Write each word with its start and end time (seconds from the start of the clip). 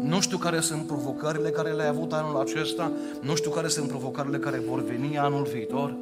Nu 0.00 0.20
știu 0.20 0.36
care 0.36 0.60
sunt 0.60 0.86
provocările 0.86 1.48
care 1.48 1.72
le-ai 1.72 1.88
avut 1.88 2.12
anul 2.12 2.40
acesta, 2.40 2.92
nu 3.20 3.34
știu 3.34 3.50
care 3.50 3.68
sunt 3.68 3.88
provocările 3.88 4.38
care 4.38 4.62
vor 4.68 4.84
veni 4.84 5.18
anul 5.18 5.48
viitor. 5.52 5.94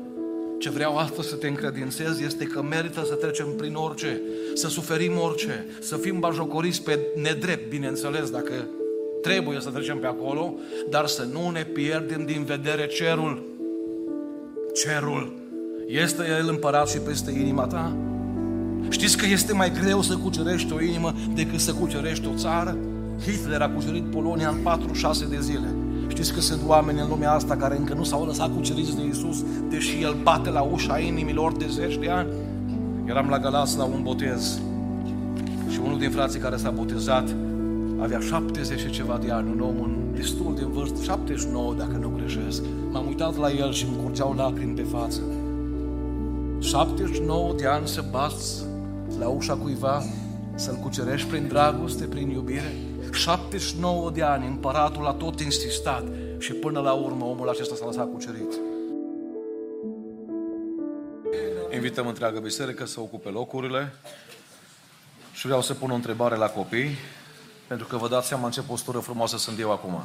Ce 0.59 0.71
vreau 0.71 0.97
astăzi 0.97 1.29
să 1.29 1.35
te 1.35 1.49
încredințez 1.49 2.21
este 2.21 2.45
că 2.45 2.63
merită 2.63 3.05
să 3.05 3.15
trecem 3.15 3.47
prin 3.57 3.75
orice, 3.75 4.21
să 4.55 4.69
suferim 4.69 5.13
orice, 5.19 5.67
să 5.81 5.97
fim 5.97 6.19
bajocoriți 6.19 6.83
pe 6.83 6.99
nedrept, 7.17 7.69
bineînțeles, 7.69 8.31
dacă 8.31 8.53
trebuie 9.23 9.61
să 9.61 9.71
trecem 9.71 9.99
pe 9.99 10.07
acolo, 10.07 10.55
dar 10.91 11.07
să 11.07 11.27
nu 11.33 11.51
ne 11.51 11.65
pierdem 11.65 12.25
din 12.25 12.45
vedere 12.45 12.87
cerul. 12.87 13.43
Cerul. 14.75 15.33
Este 15.87 16.23
El 16.39 16.49
împărat 16.49 16.89
și 16.89 16.99
peste 16.99 17.31
inima 17.31 17.67
ta? 17.67 17.97
Știți 18.89 19.17
că 19.17 19.27
este 19.27 19.53
mai 19.53 19.73
greu 19.83 20.03
să 20.03 20.17
cucerești 20.17 20.73
o 20.73 20.81
inimă 20.81 21.15
decât 21.35 21.61
să 21.61 21.73
cucerești 21.73 22.27
o 22.27 22.37
țară? 22.37 22.77
Hitler 23.21 23.61
a 23.61 23.69
cucerit 23.69 24.05
Polonia 24.05 24.49
în 24.49 24.59
46 24.63 25.27
de 25.27 25.41
zile. 25.41 25.75
Știți 26.09 26.33
că 26.33 26.41
sunt 26.41 26.61
oameni 26.67 27.01
în 27.01 27.09
lumea 27.09 27.33
asta 27.33 27.57
care 27.57 27.77
încă 27.77 27.95
nu 27.95 28.05
s-au 28.05 28.27
lăsat 28.27 28.55
cuceriți 28.55 28.97
de 28.97 29.05
Isus, 29.05 29.45
deși 29.69 30.03
El 30.03 30.17
bate 30.23 30.51
la 30.51 30.61
ușa 30.61 30.99
inimilor 30.99 31.57
de 31.57 31.67
zeci 31.69 31.99
de 31.99 32.09
ani? 32.09 32.29
Eram 33.05 33.29
la 33.29 33.39
Galați 33.39 33.77
la 33.77 33.85
un 33.85 34.03
botez 34.03 34.61
și 35.69 35.81
unul 35.85 35.99
din 35.99 36.11
frații 36.11 36.41
care 36.41 36.57
s-a 36.57 36.71
botezat 36.71 37.35
avea 37.99 38.21
70 38.21 38.81
și 38.81 38.91
ceva 38.91 39.19
de 39.23 39.31
ani, 39.31 39.51
un 39.51 39.61
om 39.61 39.83
în 39.83 39.97
destul 40.15 40.55
de 40.55 40.65
vârstă, 40.65 41.03
79 41.03 41.75
dacă 41.75 41.97
nu 42.01 42.13
greșesc. 42.17 42.63
M-am 42.91 43.07
uitat 43.07 43.37
la 43.37 43.51
el 43.51 43.73
și 43.73 43.85
îmi 43.85 44.03
curgeau 44.03 44.35
lacrimi 44.37 44.75
pe 44.75 44.83
față. 44.83 45.21
79 46.59 47.53
de 47.57 47.67
ani 47.67 47.87
să 47.87 48.05
bați 48.11 48.63
la 49.19 49.29
ușa 49.29 49.55
cuiva, 49.55 50.03
să-l 50.55 50.79
cucerești 50.83 51.29
prin 51.29 51.47
dragoste, 51.49 52.05
prin 52.05 52.31
iubire. 52.31 52.73
79 53.15 54.11
de 54.11 54.23
ani, 54.23 54.47
împăratul 54.47 55.07
a 55.07 55.13
tot 55.13 55.41
insistat 55.41 56.05
și 56.39 56.53
până 56.53 56.81
la 56.81 56.93
urmă 56.93 57.25
omul 57.25 57.49
acesta 57.49 57.75
s-a 57.75 57.85
lăsat 57.85 58.13
cucerit. 58.13 58.55
Invităm 61.75 62.07
întreaga 62.07 62.41
biserică 62.41 62.87
să 62.87 63.01
ocupe 63.01 63.29
locurile 63.29 63.93
și 65.33 65.47
vreau 65.47 65.63
să 65.63 65.75
pun 65.75 65.91
o 65.91 65.95
întrebare 65.95 66.37
la 66.37 66.49
copii, 66.49 66.97
pentru 67.67 67.87
că 67.87 67.97
vă 67.97 68.09
dați 68.09 68.27
seama 68.27 68.45
în 68.45 68.53
ce 68.53 68.63
postură 68.63 68.99
frumoasă 68.99 69.39
sunt 69.39 69.59
eu 69.59 69.73
acum. 69.73 70.05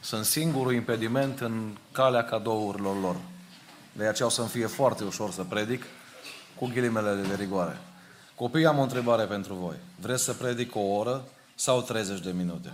Sunt 0.00 0.24
singurul 0.24 0.74
impediment 0.74 1.40
în 1.40 1.76
calea 1.92 2.24
cadourilor 2.24 3.00
lor. 3.00 3.16
De 3.92 4.06
aceea 4.06 4.28
o 4.28 4.30
să-mi 4.30 4.48
fie 4.48 4.66
foarte 4.66 5.04
ușor 5.04 5.30
să 5.30 5.42
predic 5.42 5.84
cu 6.54 6.66
ghilimele 6.66 7.24
de 7.28 7.34
rigoare. 7.34 7.78
Copii, 8.34 8.66
am 8.66 8.78
o 8.78 8.82
întrebare 8.82 9.24
pentru 9.24 9.54
voi. 9.54 9.76
Vreți 10.00 10.22
să 10.22 10.32
predic 10.32 10.74
o 10.74 10.80
oră 10.80 11.24
sau 11.58 11.82
30 11.82 12.20
de 12.20 12.32
minute? 12.32 12.72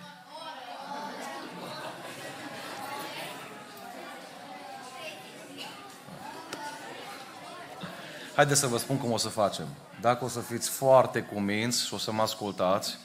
Haideți 8.34 8.60
să 8.60 8.66
vă 8.66 8.78
spun 8.78 8.98
cum 8.98 9.10
o 9.10 9.16
să 9.16 9.28
facem. 9.28 9.66
Dacă 10.00 10.24
o 10.24 10.28
să 10.28 10.40
fiți 10.40 10.68
foarte 10.68 11.22
cuminți 11.22 11.86
și 11.86 11.94
o 11.94 11.98
să 11.98 12.12
mă 12.12 12.22
ascultați 12.22 12.98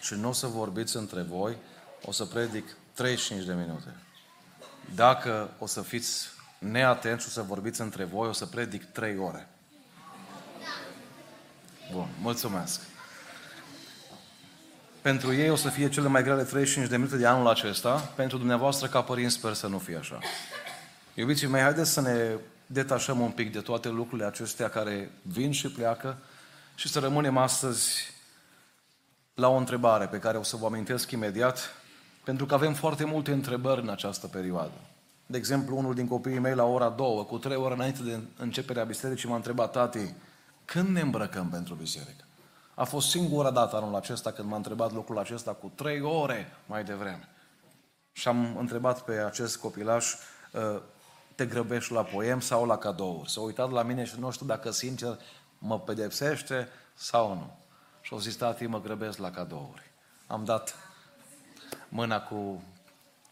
și 0.00 0.14
nu 0.14 0.28
o 0.28 0.32
să 0.32 0.46
vorbiți 0.46 0.96
între 0.96 1.22
voi, 1.22 1.56
o 2.04 2.12
să 2.12 2.24
predic 2.24 2.76
35 2.92 3.44
de 3.44 3.54
minute. 3.54 3.94
Dacă 4.94 5.50
o 5.58 5.66
să 5.66 5.82
fiți 5.82 6.26
neatenți 6.58 7.22
și 7.22 7.28
o 7.28 7.32
să 7.32 7.42
vorbiți 7.42 7.80
între 7.80 8.04
voi, 8.04 8.28
o 8.28 8.32
să 8.32 8.46
predic 8.46 8.84
3 8.84 9.18
ore. 9.18 9.48
Bun, 11.92 12.08
mulțumesc. 12.20 12.80
Pentru 15.08 15.34
ei 15.34 15.50
o 15.50 15.56
să 15.56 15.68
fie 15.68 15.88
cele 15.88 16.08
mai 16.08 16.22
grele 16.22 16.42
35 16.42 16.88
de 16.88 16.96
minute 16.96 17.16
de 17.16 17.26
anul 17.26 17.48
acesta. 17.48 18.12
Pentru 18.14 18.36
dumneavoastră, 18.36 18.86
ca 18.86 19.02
părinți, 19.02 19.34
sper 19.34 19.52
să 19.52 19.66
nu 19.66 19.78
fie 19.78 19.96
așa. 19.96 20.18
Iubiții 21.14 21.46
mei, 21.46 21.62
haideți 21.62 21.90
să 21.90 22.00
ne 22.00 22.36
detașăm 22.66 23.20
un 23.20 23.30
pic 23.30 23.52
de 23.52 23.60
toate 23.60 23.88
lucrurile 23.88 24.26
acestea 24.26 24.68
care 24.68 25.10
vin 25.22 25.52
și 25.52 25.70
pleacă 25.70 26.16
și 26.74 26.88
să 26.88 26.98
rămânem 26.98 27.36
astăzi 27.36 28.14
la 29.34 29.48
o 29.48 29.56
întrebare 29.56 30.06
pe 30.06 30.18
care 30.18 30.38
o 30.38 30.42
să 30.42 30.56
vă 30.56 30.66
amintesc 30.66 31.10
imediat, 31.10 31.74
pentru 32.24 32.46
că 32.46 32.54
avem 32.54 32.74
foarte 32.74 33.04
multe 33.04 33.32
întrebări 33.32 33.80
în 33.80 33.88
această 33.88 34.26
perioadă. 34.26 34.80
De 35.26 35.36
exemplu, 35.36 35.76
unul 35.76 35.94
din 35.94 36.08
copiii 36.08 36.38
mei 36.38 36.54
la 36.54 36.64
ora 36.64 36.88
două, 36.88 37.24
cu 37.24 37.38
trei 37.38 37.56
ore 37.56 37.74
înainte 37.74 38.02
de 38.02 38.18
începerea 38.36 38.84
bisericii, 38.84 39.28
m-a 39.28 39.36
întrebat, 39.36 39.72
tati, 39.72 40.14
când 40.64 40.88
ne 40.88 41.00
îmbrăcăm 41.00 41.48
pentru 41.48 41.74
biserică? 41.74 42.27
A 42.78 42.84
fost 42.84 43.08
singura 43.08 43.50
dată 43.50 43.76
anul 43.76 43.94
acesta 43.94 44.32
când 44.32 44.48
m-a 44.48 44.56
întrebat 44.56 44.92
lucrul 44.92 45.18
acesta 45.18 45.52
cu 45.52 45.72
trei 45.74 46.00
ore 46.00 46.56
mai 46.66 46.84
devreme. 46.84 47.28
Și 48.12 48.28
am 48.28 48.56
întrebat 48.56 49.00
pe 49.00 49.12
acest 49.12 49.56
copilaș, 49.56 50.14
ă, 50.54 50.82
te 51.34 51.46
grăbești 51.46 51.92
la 51.92 52.02
poem 52.02 52.40
sau 52.40 52.66
la 52.66 52.78
cadouri? 52.78 53.30
S-a 53.30 53.40
uitat 53.40 53.70
la 53.70 53.82
mine 53.82 54.04
și 54.04 54.18
nu 54.18 54.30
știu 54.30 54.46
dacă 54.46 54.70
sincer 54.70 55.18
mă 55.58 55.80
pedepsește 55.80 56.68
sau 56.94 57.34
nu. 57.34 57.56
Și 58.00 58.12
au 58.12 58.18
zis, 58.18 58.36
tati, 58.36 58.66
mă 58.66 58.80
grăbesc 58.80 59.18
la 59.18 59.30
cadouri. 59.30 59.90
Am 60.26 60.44
dat 60.44 60.74
mâna 61.88 62.20
cu 62.20 62.62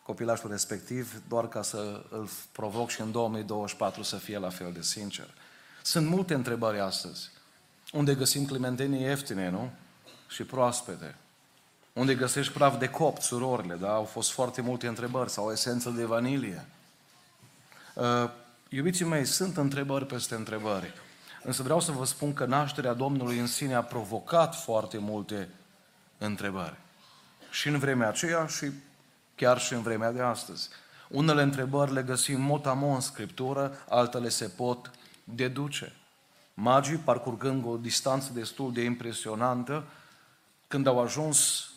copilașul 0.02 0.50
respectiv 0.50 1.22
doar 1.28 1.48
ca 1.48 1.62
să 1.62 2.02
îl 2.10 2.28
provoc 2.52 2.90
și 2.90 3.00
în 3.00 3.12
2024 3.12 4.02
să 4.02 4.16
fie 4.16 4.38
la 4.38 4.50
fel 4.50 4.72
de 4.72 4.82
sincer. 4.82 5.34
Sunt 5.82 6.06
multe 6.06 6.34
întrebări 6.34 6.80
astăzi. 6.80 7.34
Unde 7.96 8.14
găsim 8.14 8.44
clementenii 8.44 9.00
ieftine, 9.00 9.50
nu? 9.50 9.70
Și 10.28 10.42
proaspete. 10.42 11.14
Unde 11.92 12.14
găsești 12.14 12.52
praf 12.52 12.78
de 12.78 12.88
copt, 12.88 13.22
surorile, 13.22 13.74
da? 13.74 13.92
Au 13.92 14.04
fost 14.04 14.30
foarte 14.30 14.60
multe 14.60 14.86
întrebări. 14.86 15.30
Sau 15.30 15.52
esență 15.52 15.90
de 15.90 16.04
vanilie. 16.04 16.66
Uh, 17.94 18.30
iubiții 18.68 19.04
mei, 19.04 19.24
sunt 19.24 19.56
întrebări 19.56 20.06
peste 20.06 20.34
întrebări. 20.34 20.92
Însă 21.42 21.62
vreau 21.62 21.80
să 21.80 21.92
vă 21.92 22.04
spun 22.04 22.32
că 22.32 22.44
nașterea 22.44 22.92
Domnului 22.92 23.38
în 23.38 23.46
sine 23.46 23.74
a 23.74 23.82
provocat 23.82 24.54
foarte 24.54 24.98
multe 24.98 25.48
întrebări. 26.18 26.76
Și 27.50 27.68
în 27.68 27.78
vremea 27.78 28.08
aceea 28.08 28.46
și 28.46 28.70
chiar 29.34 29.58
și 29.58 29.72
în 29.72 29.82
vremea 29.82 30.12
de 30.12 30.20
astăzi. 30.20 30.68
Unele 31.08 31.42
întrebări 31.42 31.92
le 31.92 32.02
găsim 32.02 32.40
motamo 32.40 32.86
în 32.86 33.00
Scriptură, 33.00 33.84
altele 33.88 34.28
se 34.28 34.48
pot 34.48 34.90
deduce. 35.24 35.92
Magii, 36.58 36.96
parcurgând 36.96 37.64
o 37.66 37.76
distanță 37.76 38.32
destul 38.32 38.72
de 38.72 38.82
impresionantă, 38.82 39.84
când 40.68 40.86
au 40.86 41.00
ajuns 41.00 41.70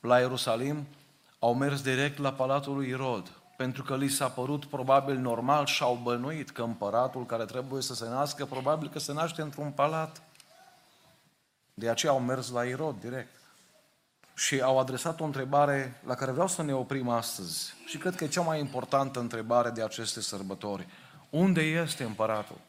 la 0.00 0.18
Ierusalim, 0.18 0.86
au 1.38 1.54
mers 1.54 1.80
direct 1.80 2.18
la 2.18 2.32
palatul 2.32 2.74
lui 2.74 2.88
Irod, 2.88 3.32
pentru 3.56 3.82
că 3.82 3.96
li 3.96 4.08
s-a 4.08 4.28
părut 4.28 4.64
probabil 4.64 5.16
normal 5.16 5.66
și 5.66 5.82
au 5.82 6.00
bănuit 6.02 6.50
că 6.50 6.62
împăratul 6.62 7.26
care 7.26 7.44
trebuie 7.44 7.82
să 7.82 7.94
se 7.94 8.08
nască, 8.08 8.44
probabil 8.44 8.88
că 8.88 8.98
se 8.98 9.12
naște 9.12 9.42
într-un 9.42 9.70
palat. 9.70 10.22
De 11.74 11.88
aceea 11.88 12.12
au 12.12 12.20
mers 12.20 12.50
la 12.50 12.64
Irod 12.64 13.00
direct. 13.00 13.40
Și 14.34 14.60
au 14.60 14.78
adresat 14.78 15.20
o 15.20 15.24
întrebare 15.24 16.00
la 16.06 16.14
care 16.14 16.30
vreau 16.30 16.48
să 16.48 16.62
ne 16.62 16.74
oprim 16.74 17.08
astăzi. 17.08 17.74
Și 17.86 17.98
cred 17.98 18.14
că 18.14 18.24
e 18.24 18.28
cea 18.28 18.42
mai 18.42 18.60
importantă 18.60 19.20
întrebare 19.20 19.70
de 19.70 19.82
aceste 19.82 20.20
sărbători. 20.20 20.86
Unde 21.30 21.60
este 21.60 22.04
împăratul? 22.04 22.68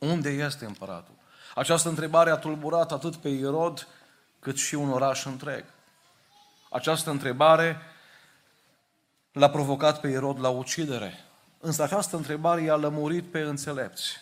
Unde 0.00 0.28
este 0.28 0.64
împăratul? 0.64 1.14
Această 1.54 1.88
întrebare 1.88 2.30
a 2.30 2.36
tulburat 2.36 2.92
atât 2.92 3.16
pe 3.16 3.28
Irod, 3.28 3.86
cât 4.38 4.56
și 4.56 4.74
un 4.74 4.90
oraș 4.90 5.24
întreg. 5.24 5.64
Această 6.70 7.10
întrebare 7.10 7.76
l-a 9.32 9.50
provocat 9.50 10.00
pe 10.00 10.08
Irod 10.08 10.40
la 10.40 10.48
ucidere. 10.48 11.14
Însă 11.58 11.82
această 11.82 12.16
întrebare 12.16 12.62
i-a 12.62 12.76
lămurit 12.76 13.30
pe 13.30 13.40
înțelepți. 13.40 14.16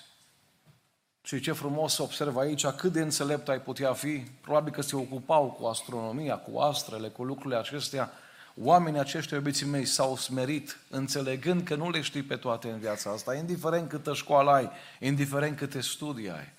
Și 1.22 1.40
ce 1.40 1.52
frumos 1.52 1.94
să 1.94 2.02
observ 2.02 2.36
aici, 2.36 2.66
cât 2.66 2.92
de 2.92 3.00
înțelept 3.00 3.48
ai 3.48 3.60
putea 3.60 3.92
fi. 3.92 4.18
Probabil 4.40 4.72
că 4.72 4.82
se 4.82 4.96
ocupau 4.96 5.50
cu 5.50 5.66
astronomia, 5.66 6.36
cu 6.36 6.58
astrele, 6.58 7.08
cu 7.08 7.24
lucrurile 7.24 7.56
acestea. 7.56 8.12
Oamenii 8.60 9.00
aceștia, 9.00 9.36
iubiții 9.36 9.66
mei, 9.66 9.84
s-au 9.84 10.16
smerit, 10.16 10.78
înțelegând 10.90 11.62
că 11.62 11.74
nu 11.74 11.90
le 11.90 12.00
știi 12.00 12.22
pe 12.22 12.36
toate 12.36 12.70
în 12.70 12.78
viața 12.78 13.10
asta, 13.10 13.34
indiferent 13.34 13.88
câtă 13.88 14.14
școală 14.14 14.50
ai, 14.50 14.70
indiferent 15.00 15.56
câte 15.56 15.80
studii 15.80 16.30
ai. 16.30 16.52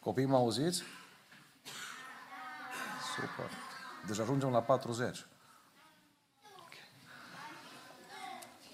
Copiii 0.00 0.26
mă 0.26 0.36
auziți? 0.36 0.82
Super. 3.14 3.50
Deci 4.06 4.18
ajungem 4.18 4.50
la 4.50 4.62
40. 4.62 5.24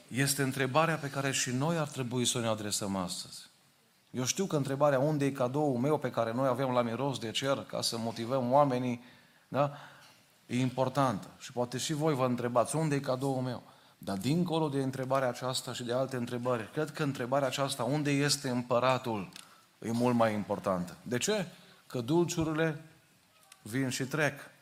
Este 0.08 0.42
întrebarea 0.42 0.96
pe 0.96 1.10
care 1.10 1.30
și 1.30 1.50
noi 1.50 1.76
ar 1.76 1.88
trebui 1.88 2.24
să 2.24 2.40
ne 2.40 2.46
adresăm 2.46 2.96
astăzi. 2.96 3.50
Eu 4.10 4.24
știu 4.24 4.46
că 4.46 4.56
întrebarea 4.56 4.98
unde 4.98 5.24
e 5.24 5.30
cadoul 5.30 5.78
meu 5.78 5.98
pe 5.98 6.10
care 6.10 6.32
noi 6.32 6.48
avem 6.48 6.70
la 6.70 6.82
miros 6.82 7.18
de 7.18 7.30
cer 7.30 7.58
ca 7.58 7.80
să 7.80 7.98
motivăm 7.98 8.52
oamenii, 8.52 9.04
da? 9.48 9.76
E 10.46 10.58
importantă. 10.60 11.26
Și 11.38 11.52
poate 11.52 11.78
și 11.78 11.92
voi 11.92 12.14
vă 12.14 12.24
întrebați 12.24 12.76
unde 12.76 12.94
e 12.94 13.00
cadoul 13.00 13.42
meu. 13.42 13.62
Dar 13.98 14.16
dincolo 14.16 14.68
de 14.68 14.82
întrebarea 14.82 15.28
aceasta 15.28 15.72
și 15.72 15.82
de 15.82 15.92
alte 15.92 16.16
întrebări, 16.16 16.70
cred 16.72 16.90
că 16.90 17.02
întrebarea 17.02 17.48
aceasta, 17.48 17.82
unde 17.82 18.10
este 18.10 18.48
împăratul, 18.48 19.28
e 19.78 19.90
mult 19.90 20.14
mai 20.14 20.32
importantă. 20.32 20.96
De 21.02 21.18
ce? 21.18 21.46
Că 21.86 22.00
dulciurile 22.00 22.80
vin 23.62 23.88
și 23.88 24.04
trec. 24.04 24.52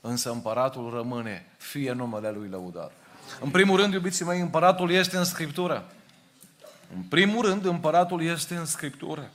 însă 0.00 0.30
împăratul 0.30 0.90
rămâne, 0.94 1.46
fie 1.56 1.92
numele 1.92 2.30
lui 2.30 2.48
lăudat. 2.48 2.92
În 3.40 3.50
primul 3.50 3.76
rând, 3.76 3.92
iubiții 3.92 4.24
mei, 4.24 4.40
împăratul 4.40 4.90
este 4.90 5.16
în 5.16 5.24
Scriptură. 5.24 5.92
În 6.96 7.02
primul 7.02 7.44
rând, 7.44 7.64
împăratul 7.64 8.22
este 8.22 8.54
în 8.54 8.64
Scriptură. 8.64 9.30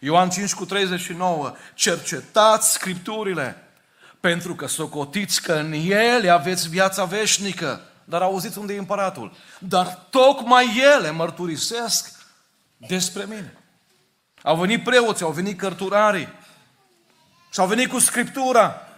Ioan 0.00 0.30
5 0.30 0.54
cu 0.54 0.64
39, 0.64 1.52
cercetați 1.74 2.72
Scripturile, 2.72 3.63
pentru 4.24 4.54
că 4.54 4.66
socotiți 4.66 5.42
că 5.42 5.52
în 5.52 5.72
ele 5.72 6.30
aveți 6.30 6.68
viața 6.68 7.04
veșnică. 7.04 7.80
Dar 8.04 8.22
auziți 8.22 8.58
unde 8.58 8.74
e 8.74 8.78
împăratul. 8.78 9.32
Dar 9.58 10.06
tocmai 10.10 10.82
ele 10.96 11.10
mărturisesc 11.10 12.12
despre 12.76 13.24
mine. 13.24 13.58
Au 14.42 14.56
venit 14.56 14.84
preoții, 14.84 15.24
au 15.24 15.30
venit 15.30 15.58
cărturarii 15.58 16.28
și 17.52 17.60
au 17.60 17.66
venit 17.66 17.88
cu 17.88 17.98
Scriptura. 17.98 18.88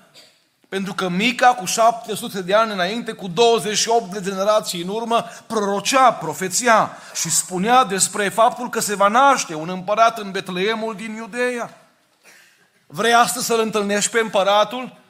Pentru 0.68 0.94
că 0.94 1.08
Mica, 1.08 1.54
cu 1.54 1.64
700 1.64 2.42
de 2.42 2.54
ani 2.54 2.72
înainte, 2.72 3.12
cu 3.12 3.28
28 3.28 4.12
de 4.12 4.20
generații 4.20 4.82
în 4.82 4.88
urmă, 4.88 5.24
prorocea, 5.46 6.12
profeția 6.12 6.96
și 7.14 7.30
spunea 7.30 7.84
despre 7.84 8.28
faptul 8.28 8.68
că 8.68 8.80
se 8.80 8.94
va 8.94 9.08
naște 9.08 9.54
un 9.54 9.68
împărat 9.68 10.18
în 10.18 10.30
Betleemul 10.30 10.94
din 10.94 11.14
Iudeea. 11.14 11.88
Vrei 12.86 13.14
astăzi 13.14 13.46
să-l 13.46 13.60
întâlnești 13.60 14.10
pe 14.10 14.18
împăratul? 14.18 15.04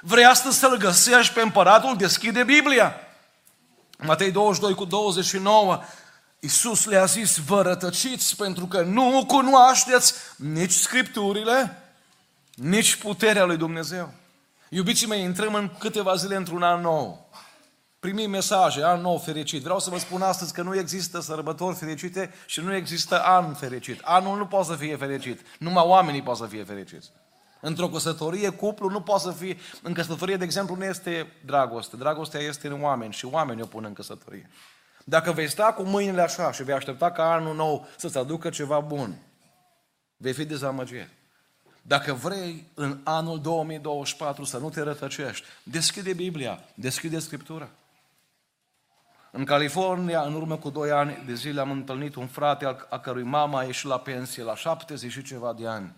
Vrei 0.00 0.24
astăzi 0.24 0.58
să-l 0.58 0.76
găsești 0.76 1.34
pe 1.34 1.40
împăratul? 1.40 1.96
Deschide 1.96 2.44
Biblia. 2.44 2.94
Matei 3.98 4.30
22 4.30 4.74
cu 4.74 4.84
29, 4.84 5.82
Iisus 6.40 6.84
le-a 6.84 7.04
zis, 7.04 7.36
vă 7.36 7.62
rătăciți 7.62 8.36
pentru 8.36 8.66
că 8.66 8.82
nu 8.82 9.24
cunoașteți 9.26 10.14
nici 10.36 10.72
Scripturile, 10.72 11.82
nici 12.54 12.96
puterea 12.96 13.44
lui 13.44 13.56
Dumnezeu. 13.56 14.12
Iubiții 14.68 15.06
mei, 15.06 15.22
intrăm 15.22 15.54
în 15.54 15.70
câteva 15.78 16.14
zile 16.14 16.36
într-un 16.36 16.62
an 16.62 16.80
nou. 16.80 17.30
Primim 18.00 18.30
mesaje, 18.30 18.84
an 18.84 19.00
nou 19.00 19.18
fericit. 19.18 19.62
Vreau 19.62 19.78
să 19.78 19.90
vă 19.90 19.98
spun 19.98 20.22
astăzi 20.22 20.52
că 20.52 20.62
nu 20.62 20.78
există 20.78 21.20
sărbători 21.20 21.76
fericite 21.76 22.34
și 22.46 22.60
nu 22.60 22.74
există 22.74 23.22
an 23.22 23.54
fericit. 23.54 24.00
Anul 24.04 24.36
nu 24.36 24.46
poate 24.46 24.66
să 24.66 24.74
fie 24.74 24.96
fericit. 24.96 25.40
Numai 25.58 25.84
oamenii 25.86 26.22
pot 26.22 26.36
să 26.36 26.46
fie 26.46 26.64
fericiți. 26.64 27.10
Într-o 27.60 27.88
căsătorie, 27.88 28.50
cuplu 28.50 28.88
nu 28.88 29.00
poate 29.00 29.22
să 29.22 29.30
fie... 29.30 29.56
În 29.82 29.92
căsătorie, 29.92 30.36
de 30.36 30.44
exemplu, 30.44 30.74
nu 30.74 30.84
este 30.84 31.32
dragoste. 31.44 31.96
Dragostea 31.96 32.40
este 32.40 32.66
în 32.68 32.82
oameni 32.82 33.12
și 33.12 33.24
oamenii 33.24 33.62
o 33.62 33.66
pun 33.66 33.84
în 33.84 33.92
căsătorie. 33.92 34.50
Dacă 35.04 35.32
vei 35.32 35.48
sta 35.48 35.72
cu 35.72 35.82
mâinile 35.82 36.20
așa 36.20 36.52
și 36.52 36.62
vei 36.62 36.74
aștepta 36.74 37.10
ca 37.10 37.32
anul 37.32 37.54
nou 37.54 37.86
să-ți 37.96 38.18
aducă 38.18 38.50
ceva 38.50 38.80
bun, 38.80 39.18
vei 40.16 40.32
fi 40.32 40.44
dezamăgit. 40.44 41.08
Dacă 41.82 42.12
vrei 42.12 42.70
în 42.74 43.00
anul 43.04 43.40
2024 43.40 44.44
să 44.44 44.58
nu 44.58 44.70
te 44.70 44.80
rătăcești, 44.80 45.46
deschide 45.62 46.12
Biblia, 46.12 46.60
deschide 46.74 47.18
Scriptura. 47.18 47.68
În 49.30 49.44
California, 49.44 50.20
în 50.20 50.34
urmă 50.34 50.56
cu 50.56 50.70
2 50.70 50.90
ani 50.90 51.22
de 51.26 51.34
zile, 51.34 51.60
am 51.60 51.70
întâlnit 51.70 52.14
un 52.14 52.26
frate 52.26 52.76
a 52.88 52.98
cărui 52.98 53.22
mama 53.22 53.58
a 53.58 53.64
ieșit 53.64 53.88
la 53.88 53.98
pensie 53.98 54.42
la 54.42 54.56
70 54.56 55.12
și 55.12 55.22
ceva 55.22 55.52
de 55.52 55.66
ani. 55.66 55.94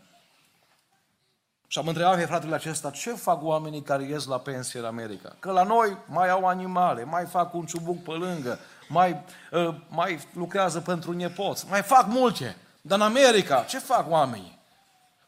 Și 1.73 1.79
am 1.79 1.89
întrebat 1.89 2.17
pe 2.17 2.25
fratele 2.25 2.55
acesta, 2.55 2.91
ce 2.91 3.13
fac 3.13 3.43
oamenii 3.43 3.83
care 3.83 4.05
ies 4.05 4.25
la 4.25 4.39
pensie 4.39 4.79
în 4.79 4.85
America? 4.85 5.37
Că 5.39 5.51
la 5.51 5.63
noi 5.63 5.97
mai 6.07 6.31
au 6.31 6.47
animale, 6.47 7.05
mai 7.05 7.27
fac 7.27 7.55
un 7.55 7.67
ciubuc 7.67 8.03
pe 8.03 8.11
lângă, 8.11 8.59
mai, 8.89 9.25
uh, 9.51 9.75
mai 9.89 10.19
lucrează 10.33 10.81
pentru 10.81 11.13
nepoți, 11.13 11.67
mai 11.69 11.83
fac 11.83 12.07
multe. 12.07 12.57
Dar 12.81 12.99
în 12.99 13.05
America, 13.05 13.63
ce 13.63 13.79
fac 13.79 14.11
oamenii? 14.11 14.59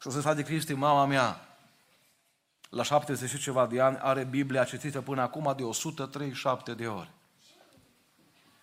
Și 0.01 0.07
o 0.07 0.11
să 0.11 0.21
frate 0.21 0.43
Cristi, 0.43 0.73
mama 0.73 1.05
mea, 1.05 1.41
la 2.71 2.83
70 2.83 3.31
și 3.31 3.39
ceva 3.39 3.67
de 3.67 3.81
ani, 3.81 3.99
are 4.01 4.25
Biblia 4.25 4.65
citită 4.65 5.01
până 5.01 5.23
acum 5.23 5.55
de 5.57 5.63
137 5.63 6.75
de 6.75 6.87
ori. 6.87 7.11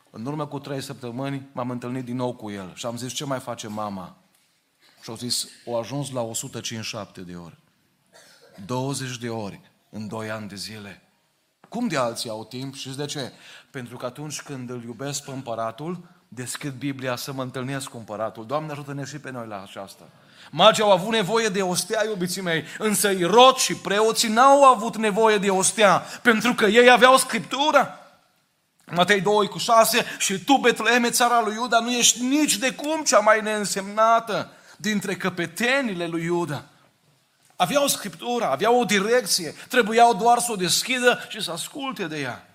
În 0.10 0.25
urmă 0.25 0.48
cu 0.48 0.60
trei 0.60 0.82
săptămâni 0.82 1.50
m-am 1.52 1.70
întâlnit 1.70 2.06
din 2.06 2.16
nou 2.16 2.34
cu 2.34 2.50
el 2.50 2.72
și 2.74 2.86
am 2.86 2.98
zis, 2.98 3.14
ce 3.14 3.25
mai 3.25 3.40
face 3.40 3.68
mama? 3.68 4.16
Și 5.02 5.10
au 5.10 5.16
zis, 5.16 5.48
o 5.66 5.78
ajuns 5.78 6.12
la 6.12 6.22
157 6.22 7.22
de 7.22 7.36
ori. 7.36 7.58
20 8.66 9.18
de 9.18 9.30
ori 9.30 9.62
în 9.90 10.08
2 10.08 10.30
ani 10.30 10.48
de 10.48 10.56
zile. 10.56 11.02
Cum 11.70 11.88
de 11.88 11.98
alții 11.98 12.30
au 12.30 12.46
timp? 12.46 12.76
Și 12.76 12.90
de 12.90 13.06
ce? 13.06 13.32
Pentru 13.72 13.98
că 13.98 14.06
atunci 14.06 14.42
când 14.42 14.70
îl 14.70 14.84
iubesc 14.84 15.24
pe 15.24 15.32
împăratul, 15.32 16.08
deschid 16.28 16.72
Biblia 16.72 17.16
să 17.16 17.34
mă 17.34 17.42
întâlnesc 17.42 17.88
cu 17.88 17.98
împăratul. 17.98 18.46
Doamne, 18.46 18.72
ajută-ne 18.72 19.04
și 19.04 19.20
pe 19.20 19.32
noi 19.32 19.48
la 19.48 19.62
aceasta. 19.62 20.04
Magii 20.52 20.84
au 20.84 20.92
avut 20.92 21.12
nevoie 21.12 21.48
de 21.48 21.62
ostea, 21.62 22.06
iubiții 22.06 22.42
mei, 22.42 22.64
însă 22.78 23.10
Irod 23.10 23.56
și 23.56 23.76
preoții 23.76 24.30
n-au 24.30 24.64
avut 24.64 24.98
nevoie 24.98 25.38
de 25.38 25.50
ostea, 25.50 26.04
pentru 26.22 26.54
că 26.54 26.66
ei 26.66 26.90
aveau 26.90 27.18
Scriptura. 27.18 28.00
Matei 28.92 29.22
2 29.22 29.48
cu 29.48 29.58
6, 29.58 30.06
și 30.18 30.44
tu, 30.44 30.58
Betleheme, 30.58 31.10
țara 31.10 31.42
lui 31.42 31.54
Iuda, 31.54 31.80
nu 31.80 31.92
ești 31.92 32.24
nici 32.24 32.58
de 32.58 32.74
cum 32.74 33.04
cea 33.04 33.20
mai 33.20 33.42
neînsemnată 33.42 34.52
dintre 34.78 35.16
căpetenile 35.16 36.08
lui 36.08 36.24
Iuda. 36.24 36.64
Aveau 37.62 37.88
Scriptura, 37.88 38.50
aveau 38.50 38.80
o 38.80 38.84
direcție, 38.84 39.56
trebuiau 39.70 40.14
doar 40.14 40.40
să 40.40 40.52
o 40.52 40.56
deschidă 40.56 41.26
și 41.30 41.42
să 41.42 41.52
asculte 41.52 42.08
de 42.08 42.20
ea. 42.20 42.48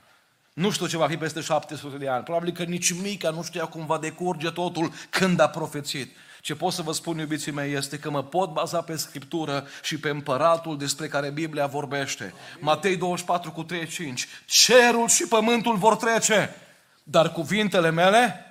Nu 0.53 0.71
știu 0.71 0.87
ce 0.87 0.97
va 0.97 1.09
fi 1.09 1.17
peste 1.17 1.41
700 1.41 1.97
de 1.97 2.09
ani. 2.09 2.25
Probabil 2.25 2.53
că 2.53 2.63
nici 2.63 2.93
Mica 2.93 3.31
nu 3.31 3.43
știa 3.43 3.67
cum 3.67 3.87
va 3.87 3.99
decurge 3.99 4.51
totul 4.51 4.93
când 5.11 5.41
a 5.41 5.49
profețit. 5.49 6.17
Ce 6.41 6.55
pot 6.55 6.73
să 6.73 6.83
vă 6.83 6.93
spun, 6.93 7.19
iubiții 7.19 7.53
mei, 7.53 7.73
este 7.73 7.99
că 7.99 8.11
mă 8.11 8.23
pot 8.23 8.53
baza 8.53 8.81
pe 8.81 8.97
Scriptură 8.97 9.67
și 9.83 9.99
pe 9.99 10.09
împăratul 10.09 10.79
despre 10.79 11.09
care 11.09 11.31
Biblia 11.31 11.67
vorbește. 11.67 12.35
Matei 12.61 12.97
24 12.97 13.51
cu 13.51 13.63
35. 13.63 14.29
Cerul 14.47 15.09
și 15.09 15.27
pământul 15.27 15.77
vor 15.77 15.97
trece, 15.97 16.57
dar 17.03 17.33
cuvintele 17.33 17.91
mele 17.91 18.45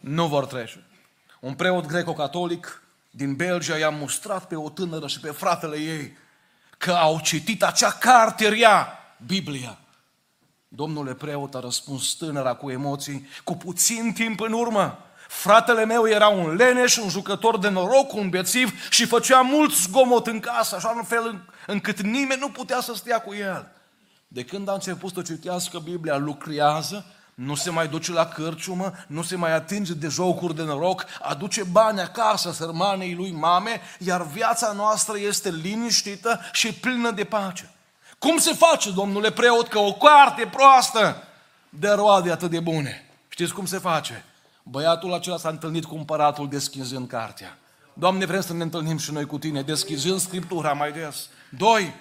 nu 0.00 0.26
vor 0.26 0.46
trece. 0.46 0.84
Un 1.40 1.54
preot 1.54 1.86
greco-catolic 1.86 2.83
din 3.16 3.34
Belgia 3.34 3.76
i-a 3.76 3.90
mustrat 3.90 4.46
pe 4.46 4.56
o 4.56 4.68
tânără 4.68 5.06
și 5.06 5.20
pe 5.20 5.30
fratele 5.30 5.76
ei 5.76 6.16
că 6.78 6.92
au 6.92 7.20
citit 7.20 7.62
acea 7.62 7.90
carte 7.90 8.48
rea, 8.48 8.98
Biblia. 9.26 9.78
Domnule 10.68 11.14
preot 11.14 11.54
a 11.54 11.60
răspuns 11.60 12.12
tânăra 12.12 12.54
cu 12.54 12.70
emoții, 12.70 13.28
cu 13.44 13.56
puțin 13.56 14.12
timp 14.12 14.40
în 14.40 14.52
urmă. 14.52 14.98
Fratele 15.28 15.84
meu 15.84 16.08
era 16.08 16.28
un 16.28 16.54
leneș, 16.54 16.96
un 16.96 17.08
jucător 17.08 17.58
de 17.58 17.68
noroc, 17.68 18.12
un 18.12 18.28
bețiv 18.28 18.88
și 18.90 19.06
făcea 19.06 19.40
mult 19.40 19.72
zgomot 19.72 20.26
în 20.26 20.40
casă, 20.40 20.76
așa 20.76 20.92
în 20.96 21.02
fel 21.02 21.44
încât 21.66 22.00
nimeni 22.00 22.40
nu 22.40 22.48
putea 22.48 22.80
să 22.80 22.94
stea 22.94 23.20
cu 23.20 23.34
el. 23.34 23.72
De 24.28 24.44
când 24.44 24.68
a 24.68 24.72
început 24.72 25.14
să 25.14 25.22
citească 25.22 25.78
Biblia, 25.78 26.16
lucrează, 26.16 27.06
nu 27.34 27.54
se 27.54 27.70
mai 27.70 27.88
duce 27.88 28.12
la 28.12 28.26
cărciumă, 28.26 28.92
nu 29.06 29.22
se 29.22 29.36
mai 29.36 29.52
atinge 29.52 29.92
de 29.92 30.08
jocuri 30.08 30.54
de 30.54 30.62
noroc, 30.62 31.04
aduce 31.22 31.62
bani 31.62 32.00
acasă 32.00 32.52
sărmanei 32.52 33.14
lui 33.14 33.32
mame, 33.32 33.80
iar 33.98 34.26
viața 34.26 34.72
noastră 34.72 35.18
este 35.18 35.50
liniștită 35.50 36.40
și 36.52 36.72
plină 36.72 37.10
de 37.10 37.24
pace. 37.24 37.70
Cum 38.18 38.38
se 38.38 38.52
face, 38.52 38.90
domnule 38.90 39.30
preot, 39.30 39.68
că 39.68 39.78
o 39.78 39.92
carte 39.92 40.46
proastă 40.46 41.22
de 41.68 41.90
roade 41.90 42.30
atât 42.30 42.50
de 42.50 42.60
bune? 42.60 43.08
Știți 43.28 43.52
cum 43.52 43.66
se 43.66 43.78
face? 43.78 44.24
Băiatul 44.62 45.14
acela 45.14 45.36
s-a 45.36 45.48
întâlnit 45.48 45.84
cu 45.84 45.94
împăratul 45.94 46.48
deschizând 46.48 47.08
cartea. 47.08 47.58
Doamne, 47.92 48.24
vrem 48.24 48.40
să 48.40 48.52
ne 48.52 48.62
întâlnim 48.62 48.98
și 48.98 49.12
noi 49.12 49.26
cu 49.26 49.38
tine, 49.38 49.62
deschizând 49.62 50.20
Scriptura 50.20 50.72
mai 50.72 50.92
des. 50.92 51.28
Doi, 51.48 51.94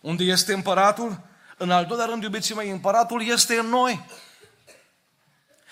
unde 0.00 0.24
este 0.24 0.52
împăratul? 0.52 1.20
În 1.56 1.70
al 1.70 1.84
doilea 1.84 2.06
rând, 2.06 2.22
iubiții 2.22 2.54
mei, 2.54 2.70
împăratul 2.70 3.26
este 3.26 3.54
în 3.54 3.66
noi. 3.66 4.04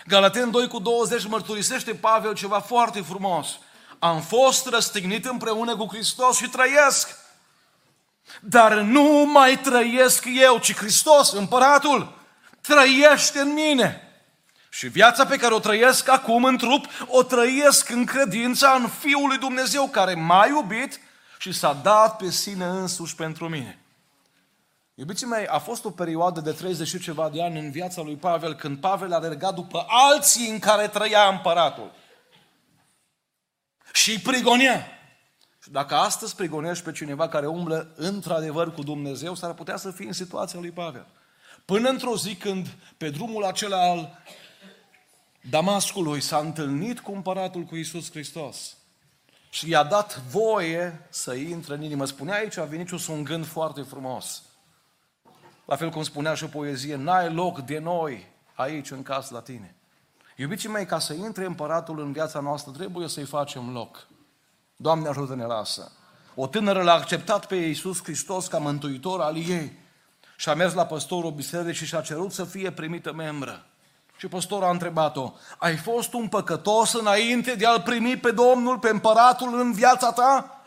Galaten 0.07 0.51
2 0.51 0.69
cu 0.69 0.79
20 0.79 1.27
mărturisește 1.27 1.95
Pavel 1.95 2.35
ceva 2.35 2.61
foarte 2.61 3.01
frumos. 3.01 3.59
Am 3.99 4.21
fost 4.21 4.67
răstignit 4.67 5.25
împreună 5.25 5.77
cu 5.77 5.87
Hristos 5.91 6.37
și 6.37 6.49
trăiesc. 6.49 7.17
Dar 8.41 8.73
nu 8.73 9.31
mai 9.33 9.59
trăiesc 9.59 10.25
eu, 10.35 10.59
ci 10.59 10.75
Hristos, 10.75 11.33
împăratul, 11.33 12.19
trăiește 12.61 13.41
în 13.41 13.53
mine. 13.53 14.09
Și 14.69 14.87
viața 14.87 15.27
pe 15.27 15.37
care 15.37 15.55
o 15.55 15.59
trăiesc 15.59 16.09
acum 16.09 16.45
în 16.45 16.57
trup, 16.57 16.87
o 17.07 17.23
trăiesc 17.23 17.89
în 17.89 18.05
credința 18.05 18.71
în 18.71 18.89
Fiul 18.89 19.29
lui 19.29 19.39
Dumnezeu 19.39 19.89
care 19.89 20.15
m-a 20.15 20.47
iubit 20.47 21.01
și 21.39 21.53
s-a 21.53 21.73
dat 21.83 22.17
pe 22.17 22.31
sine 22.31 22.65
însuși 22.65 23.15
pentru 23.15 23.49
mine. 23.49 23.84
Iubiții 24.95 25.27
mei, 25.27 25.47
a 25.47 25.59
fost 25.59 25.85
o 25.85 25.91
perioadă 25.91 26.41
de 26.41 26.53
30 26.53 26.89
și 26.89 26.99
ceva 26.99 27.29
de 27.29 27.43
ani 27.43 27.59
în 27.59 27.71
viața 27.71 28.03
lui 28.03 28.17
Pavel, 28.17 28.55
când 28.55 28.79
Pavel 28.79 29.13
a 29.13 29.17
alergat 29.17 29.55
după 29.55 29.87
alții 29.89 30.51
în 30.51 30.59
care 30.59 30.89
trăia 30.89 31.29
împăratul. 31.29 31.93
Și 33.93 34.11
îi 34.11 34.19
prigonea. 34.19 34.87
Și 35.63 35.71
dacă 35.71 35.95
astăzi 35.95 36.35
prigonești 36.35 36.85
pe 36.85 36.93
cineva 36.93 37.29
care 37.29 37.47
umblă 37.47 37.93
într-adevăr 37.97 38.75
cu 38.75 38.83
Dumnezeu, 38.83 39.35
s-ar 39.35 39.55
putea 39.55 39.77
să 39.77 39.91
fie 39.91 40.07
în 40.07 40.13
situația 40.13 40.61
lui 40.61 40.71
Pavel. 40.71 41.07
Până 41.65 41.89
într-o 41.89 42.17
zi 42.17 42.35
când 42.35 42.67
pe 42.97 43.11
drumul 43.11 43.45
acela 43.45 43.91
al 43.91 44.23
Damascului 45.51 46.21
s-a 46.21 46.39
întâlnit 46.39 47.01
cu 47.01 47.13
împăratul 47.13 47.63
cu 47.63 47.77
Isus 47.77 48.11
Hristos 48.11 48.77
și 49.51 49.69
i-a 49.69 49.83
dat 49.83 50.19
voie 50.19 51.07
să 51.11 51.35
intre 51.35 51.75
în 51.75 51.83
inimă. 51.83 52.05
Spunea 52.05 52.35
aici, 52.35 52.57
a 52.57 52.65
venit 52.65 52.91
un 53.09 53.25
gând 53.25 53.47
foarte 53.47 53.83
frumos. 53.83 54.43
La 55.65 55.77
fel 55.77 55.91
cum 55.91 56.03
spunea 56.03 56.35
și 56.35 56.45
o 56.45 56.47
poezie, 56.47 56.97
n-ai 56.97 57.33
loc 57.33 57.61
de 57.61 57.79
noi 57.79 58.33
aici 58.55 58.91
în 58.91 59.03
casă 59.03 59.35
la 59.35 59.41
tine. 59.41 59.75
Iubiții 60.37 60.69
mei, 60.69 60.87
ca 60.87 60.99
să 60.99 61.13
intre 61.13 61.45
împăratul 61.45 62.01
în 62.01 62.13
viața 62.13 62.41
noastră, 62.41 62.73
trebuie 62.73 63.09
să-i 63.09 63.25
facem 63.25 63.73
loc. 63.73 64.07
Doamne 64.77 65.09
ajută-ne 65.09 65.45
lasă. 65.45 65.93
O 66.35 66.47
tânără 66.47 66.83
l-a 66.83 66.93
acceptat 66.93 67.47
pe 67.47 67.55
Iisus 67.55 68.03
Hristos 68.03 68.47
ca 68.47 68.59
mântuitor 68.59 69.21
al 69.21 69.37
ei 69.37 69.79
și 70.37 70.49
a 70.49 70.55
mers 70.55 70.73
la 70.73 70.87
păstorul 70.87 71.31
bisericii 71.31 71.87
și 71.87 71.95
a 71.95 72.01
cerut 72.01 72.33
să 72.33 72.45
fie 72.45 72.71
primită 72.71 73.13
membră. 73.13 73.67
Și 74.17 74.29
păstorul 74.29 74.65
a 74.65 74.71
întrebat-o, 74.71 75.33
ai 75.59 75.77
fost 75.77 76.13
un 76.13 76.29
păcătos 76.29 76.93
înainte 76.93 77.55
de 77.55 77.67
a-L 77.67 77.81
primi 77.81 78.17
pe 78.17 78.31
Domnul, 78.31 78.79
pe 78.79 78.89
împăratul 78.89 79.61
în 79.61 79.73
viața 79.73 80.13
ta? 80.13 80.63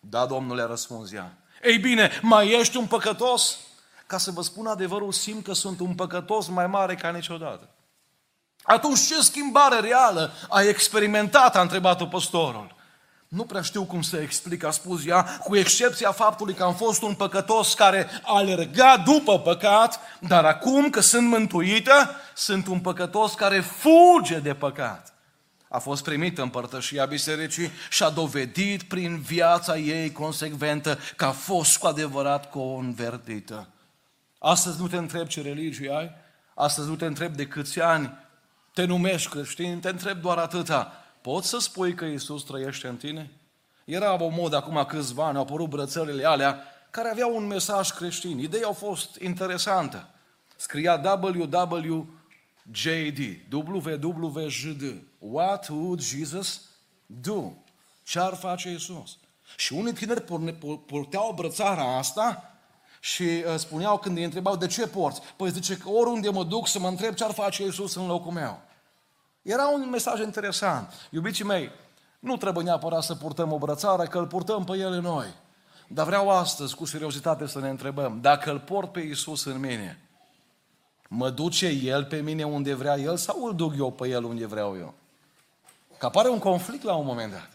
Da, 0.00 0.26
Domnule, 0.26 0.62
a 0.62 0.66
răspuns 0.66 1.12
ea. 1.12 1.32
Ei 1.62 1.78
bine, 1.78 2.10
mai 2.22 2.48
ești 2.48 2.76
un 2.76 2.86
păcătos? 2.86 3.58
Ca 4.14 4.20
să 4.20 4.30
vă 4.30 4.42
spun 4.42 4.66
adevărul, 4.66 5.12
simt 5.12 5.44
că 5.44 5.52
sunt 5.52 5.80
un 5.80 5.94
păcătos 5.94 6.48
mai 6.48 6.66
mare 6.66 6.94
ca 6.94 7.10
niciodată. 7.10 7.68
Atunci 8.62 9.06
ce 9.06 9.20
schimbare 9.20 9.80
reală 9.80 10.32
ai 10.48 10.68
experimentat, 10.68 11.56
a 11.56 11.60
întrebat-o 11.60 12.06
păstorul. 12.06 12.74
Nu 13.28 13.44
prea 13.44 13.62
știu 13.62 13.84
cum 13.84 14.02
să 14.02 14.16
explic, 14.16 14.64
a 14.64 14.70
spus 14.70 15.06
ea, 15.06 15.22
cu 15.22 15.56
excepția 15.56 16.12
faptului 16.12 16.54
că 16.54 16.62
am 16.62 16.74
fost 16.74 17.02
un 17.02 17.14
păcătos 17.14 17.74
care 17.74 18.08
alerga 18.22 19.02
după 19.04 19.38
păcat, 19.38 20.00
dar 20.20 20.44
acum 20.44 20.90
că 20.90 21.00
sunt 21.00 21.28
mântuită, 21.28 22.10
sunt 22.34 22.66
un 22.66 22.80
păcătos 22.80 23.34
care 23.34 23.60
fuge 23.60 24.38
de 24.38 24.54
păcat. 24.54 25.14
A 25.68 25.78
fost 25.78 26.02
primită 26.02 26.42
în 26.42 26.48
părtășia 26.48 27.04
bisericii 27.04 27.70
și 27.90 28.02
a 28.02 28.10
dovedit 28.10 28.82
prin 28.82 29.20
viața 29.20 29.76
ei 29.76 30.12
consecventă 30.12 30.98
că 31.16 31.24
a 31.24 31.30
fost 31.30 31.78
cu 31.78 31.86
adevărat 31.86 32.50
convertită. 32.50 33.68
Astăzi 34.46 34.80
nu 34.80 34.88
te 34.88 34.96
întreb 34.96 35.26
ce 35.26 35.42
religie 35.42 35.90
ai, 35.90 36.10
astăzi 36.54 36.88
nu 36.88 36.96
te 36.96 37.04
întreb 37.04 37.34
de 37.34 37.46
câți 37.46 37.80
ani 37.80 38.12
te 38.72 38.84
numești 38.84 39.28
creștin, 39.28 39.80
te 39.80 39.88
întreb 39.88 40.20
doar 40.20 40.38
atâta. 40.38 40.92
Poți 41.20 41.48
să 41.48 41.58
spui 41.58 41.94
că 41.94 42.04
Isus 42.04 42.42
trăiește 42.42 42.88
în 42.88 42.96
tine? 42.96 43.30
Era 43.84 44.22
o 44.22 44.28
modă 44.28 44.56
acum 44.56 44.84
câțiva 44.84 45.26
ani, 45.26 45.36
au 45.36 45.42
apărut 45.42 45.68
brățările 45.68 46.24
alea 46.24 46.62
care 46.90 47.08
aveau 47.08 47.36
un 47.36 47.46
mesaj 47.46 47.90
creștin. 47.90 48.38
Ideea 48.38 48.66
au 48.66 48.72
fost 48.72 49.20
interesantă. 49.20 50.08
Scria 50.56 51.20
WWJD, 51.22 51.98
WWJD. 53.52 55.02
What 55.18 55.68
would 55.68 56.00
Jesus 56.00 56.60
do? 57.06 57.52
Ce 58.02 58.20
ar 58.20 58.34
face 58.34 58.70
Isus? 58.70 59.18
Și 59.56 59.72
unii 59.72 59.92
tineri 59.92 60.24
purteau 60.86 61.32
brățara 61.36 61.96
asta 61.96 62.53
și 63.04 63.22
uh, 63.22 63.54
spuneau 63.56 63.98
când 63.98 64.16
îi 64.16 64.24
întrebau 64.24 64.56
de 64.56 64.66
ce 64.66 64.86
porți? 64.86 65.20
Păi 65.36 65.50
zice 65.50 65.76
că 65.76 65.88
oriunde 65.88 66.28
mă 66.28 66.44
duc 66.44 66.68
să 66.68 66.78
mă 66.78 66.88
întreb 66.88 67.14
ce 67.14 67.24
ar 67.24 67.32
face 67.32 67.62
Iisus 67.62 67.94
în 67.94 68.06
locul 68.06 68.32
meu. 68.32 68.60
Era 69.42 69.68
un 69.68 69.88
mesaj 69.90 70.20
interesant. 70.20 70.92
Iubiții 71.10 71.44
mei, 71.44 71.70
nu 72.18 72.36
trebuie 72.36 72.64
neapărat 72.64 73.02
să 73.02 73.14
purtăm 73.14 73.52
o 73.52 73.58
brățară, 73.58 74.02
că 74.02 74.18
îl 74.18 74.26
purtăm 74.26 74.64
pe 74.64 74.76
ele 74.76 75.00
noi. 75.00 75.26
Dar 75.86 76.06
vreau 76.06 76.30
astăzi, 76.30 76.74
cu 76.74 76.84
seriozitate, 76.84 77.46
să 77.46 77.60
ne 77.60 77.68
întrebăm, 77.68 78.18
dacă 78.20 78.50
îl 78.50 78.58
port 78.58 78.92
pe 78.92 79.00
Iisus 79.00 79.44
în 79.44 79.60
mine, 79.60 80.08
mă 81.08 81.30
duce 81.30 81.66
El 81.66 82.04
pe 82.04 82.16
mine 82.16 82.44
unde 82.44 82.74
vrea 82.74 82.96
El 82.96 83.16
sau 83.16 83.44
îl 83.44 83.54
duc 83.54 83.74
eu 83.76 83.90
pe 83.90 84.08
El 84.08 84.24
unde 84.24 84.46
vreau 84.46 84.76
eu? 84.76 84.94
Că 85.98 86.06
apare 86.06 86.28
un 86.28 86.38
conflict 86.38 86.82
la 86.82 86.94
un 86.94 87.06
moment 87.06 87.32
dat. 87.32 87.50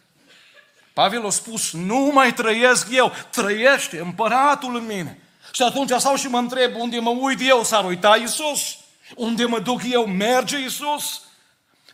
Pavel 0.94 1.26
a 1.26 1.30
spus, 1.30 1.74
nu 1.74 2.12
mai 2.14 2.34
trăiesc 2.34 2.88
eu, 2.92 3.12
trăiește 3.32 4.00
împăratul 4.00 4.76
în 4.76 4.86
mine. 4.86 5.24
Și 5.52 5.64
atunci 5.64 5.92
stau 5.92 6.16
și 6.16 6.28
mă 6.28 6.38
întreb, 6.38 6.76
unde 6.76 7.00
mă 7.00 7.10
uit 7.10 7.40
eu, 7.42 7.64
s-ar 7.64 7.86
uita 7.86 8.18
Iisus? 8.18 8.78
Unde 9.16 9.46
mă 9.46 9.60
duc 9.60 9.82
eu, 9.92 10.06
merge 10.06 10.58
Iisus? 10.58 11.22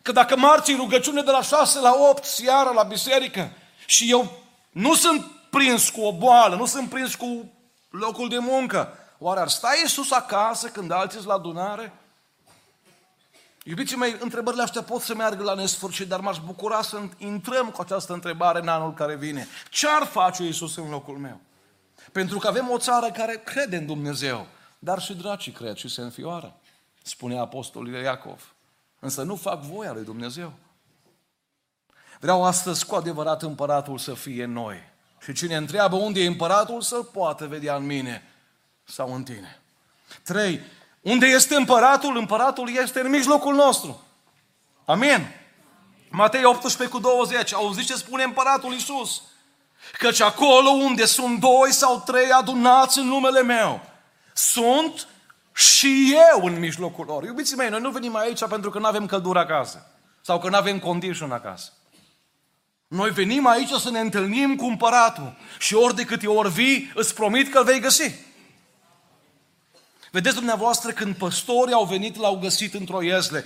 Că 0.01 0.11
dacă 0.11 0.37
marții 0.37 0.75
rugăciune 0.75 1.21
de 1.21 1.31
la 1.31 1.41
6 1.41 1.79
la 1.79 1.95
8 2.09 2.23
seara 2.23 2.71
la 2.71 2.83
biserică 2.83 3.51
și 3.85 4.11
eu 4.11 4.31
nu 4.71 4.95
sunt 4.95 5.25
prins 5.49 5.89
cu 5.89 6.01
o 6.01 6.11
boală, 6.11 6.55
nu 6.55 6.65
sunt 6.65 6.89
prins 6.89 7.15
cu 7.15 7.51
locul 7.89 8.29
de 8.29 8.37
muncă, 8.37 8.97
oare 9.17 9.39
ar 9.39 9.47
sta 9.47 9.69
Iisus 9.81 10.11
acasă 10.11 10.67
când 10.67 10.91
alții 10.91 11.25
la 11.25 11.33
adunare? 11.33 11.93
Iubiții 13.63 13.97
mei, 13.97 14.15
întrebările 14.19 14.63
astea 14.63 14.81
pot 14.81 15.01
să 15.01 15.15
meargă 15.15 15.43
la 15.43 15.53
nesfârșit, 15.53 16.07
dar 16.07 16.19
m-aș 16.19 16.37
bucura 16.45 16.81
să 16.81 16.99
intrăm 17.17 17.69
cu 17.69 17.81
această 17.81 18.13
întrebare 18.13 18.59
în 18.59 18.67
anul 18.67 18.93
care 18.93 19.15
vine. 19.15 19.47
Ce 19.69 19.87
ar 19.87 20.05
face 20.05 20.43
Iisus 20.43 20.77
în 20.77 20.89
locul 20.89 21.17
meu? 21.17 21.39
Pentru 22.15 22.39
că 22.39 22.47
avem 22.47 22.69
o 22.69 22.77
țară 22.77 23.11
care 23.11 23.41
crede 23.45 23.77
în 23.77 23.85
Dumnezeu, 23.85 24.47
dar 24.79 25.01
și 25.01 25.13
dracii 25.13 25.51
cred 25.51 25.75
și 25.75 25.87
se 25.87 26.01
înfioară, 26.01 26.55
spune 27.01 27.39
apostolul 27.39 27.93
Iacov. 27.93 28.55
Însă 28.99 29.23
nu 29.23 29.35
fac 29.35 29.61
voia 29.61 29.93
lui 29.93 30.03
Dumnezeu. 30.03 30.53
Vreau 32.19 32.43
astăzi 32.43 32.85
cu 32.85 32.95
adevărat 32.95 33.41
împăratul 33.41 33.97
să 33.97 34.13
fie 34.13 34.45
noi. 34.45 34.77
Și 35.21 35.33
cine 35.33 35.55
întreabă 35.55 35.95
unde 35.95 36.23
e 36.23 36.27
împăratul, 36.27 36.81
să 36.81 36.95
poată 36.95 37.47
vedea 37.47 37.75
în 37.75 37.85
mine 37.85 38.23
sau 38.83 39.13
în 39.13 39.23
tine. 39.23 39.61
Trei. 40.23 40.61
Unde 41.01 41.25
este 41.25 41.55
împăratul? 41.55 42.17
Împăratul 42.17 42.69
este 42.75 42.99
în 42.99 43.09
mijlocul 43.09 43.55
nostru. 43.55 44.03
Amin. 44.85 45.27
Matei 46.09 46.43
18 46.43 46.95
cu 46.95 47.01
20. 47.01 47.53
Auziți 47.53 47.87
ce 47.87 47.95
spune 47.95 48.23
împăratul 48.23 48.73
Iisus? 48.73 49.21
Căci 49.91 50.19
acolo 50.19 50.69
unde 50.69 51.05
sunt 51.05 51.39
doi 51.39 51.71
sau 51.71 52.03
trei 52.05 52.31
adunați 52.31 52.99
în 52.99 53.05
numele 53.05 53.43
meu, 53.43 53.81
sunt 54.33 55.07
și 55.53 56.15
eu 56.31 56.45
în 56.45 56.59
mijlocul 56.59 57.05
lor. 57.05 57.23
Iubiții 57.23 57.55
mei, 57.55 57.69
noi 57.69 57.81
nu 57.81 57.89
venim 57.89 58.15
aici 58.15 58.45
pentru 58.45 58.69
că 58.69 58.79
nu 58.79 58.85
avem 58.85 59.05
căldură 59.05 59.39
acasă 59.39 59.87
sau 60.21 60.39
că 60.39 60.49
nu 60.49 60.55
avem 60.55 60.79
condition 60.79 61.31
acasă. 61.31 61.71
Noi 62.87 63.09
venim 63.09 63.47
aici 63.47 63.69
să 63.69 63.89
ne 63.89 63.99
întâlnim 63.99 64.55
cu 64.55 64.65
împăratul 64.65 65.37
și 65.59 65.75
ori 65.75 65.95
de 65.95 66.03
câte 66.03 66.27
ori 66.27 66.51
vii, 66.51 66.91
îți 66.95 67.13
promit 67.13 67.51
că 67.51 67.57
îl 67.57 67.63
vei 67.63 67.79
găsi. 67.79 68.11
Vedeți 70.11 70.35
dumneavoastră 70.35 70.91
când 70.91 71.15
păstorii 71.15 71.73
au 71.73 71.85
venit, 71.85 72.15
l-au 72.15 72.39
găsit 72.39 72.73
într-o 72.73 73.03
iezle. 73.03 73.45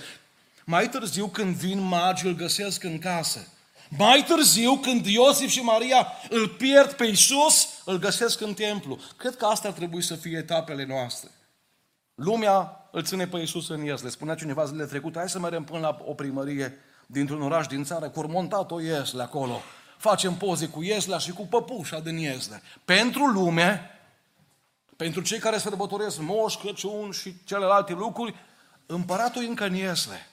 Mai 0.64 0.88
târziu 0.88 1.28
când 1.28 1.54
vin 1.54 1.80
magi, 1.80 2.26
îl 2.26 2.34
găsesc 2.34 2.84
în 2.84 2.98
casă. 2.98 3.48
Mai 3.96 4.24
târziu, 4.26 4.76
când 4.76 5.06
Iosif 5.06 5.50
și 5.50 5.60
Maria 5.60 6.06
îl 6.28 6.48
pierd 6.48 6.92
pe 6.92 7.04
Iisus, 7.04 7.68
îl 7.84 7.98
găsesc 7.98 8.40
în 8.40 8.54
templu. 8.54 8.98
Cred 9.16 9.36
că 9.36 9.46
astea 9.46 9.70
ar 9.70 9.76
trebui 9.76 10.02
să 10.02 10.14
fie 10.14 10.36
etapele 10.36 10.84
noastre. 10.84 11.30
Lumea 12.14 12.88
îl 12.90 13.04
ține 13.04 13.26
pe 13.26 13.38
Iisus 13.38 13.68
în 13.68 13.84
iesle. 13.84 14.08
Spunea 14.08 14.34
cineva 14.34 14.64
zilele 14.64 14.88
trecute, 14.88 15.18
hai 15.18 15.28
să 15.28 15.38
mergem 15.38 15.64
până 15.64 15.78
la 15.78 15.98
o 16.04 16.14
primărie 16.14 16.78
dintr-un 17.06 17.42
oraș 17.42 17.66
din 17.66 17.84
țară, 17.84 18.08
cu 18.08 18.26
montat 18.26 18.70
o 18.70 18.80
iesle 18.80 19.22
acolo. 19.22 19.60
Facem 19.98 20.34
poze 20.34 20.66
cu 20.66 20.82
ieslea 20.82 21.18
și 21.18 21.32
cu 21.32 21.46
păpușa 21.46 22.00
din 22.00 22.16
iesle. 22.16 22.62
Pentru 22.84 23.26
lume, 23.26 23.90
pentru 24.96 25.20
cei 25.20 25.38
care 25.38 25.58
sărbătoresc 25.58 26.18
Moș, 26.20 26.54
Crăciun 26.54 27.10
și 27.10 27.34
celelalte 27.44 27.92
lucruri, 27.92 28.34
împăratul 28.86 29.42
e 29.42 29.46
încă 29.46 29.64
în 29.64 29.74
iesle. 29.74 30.26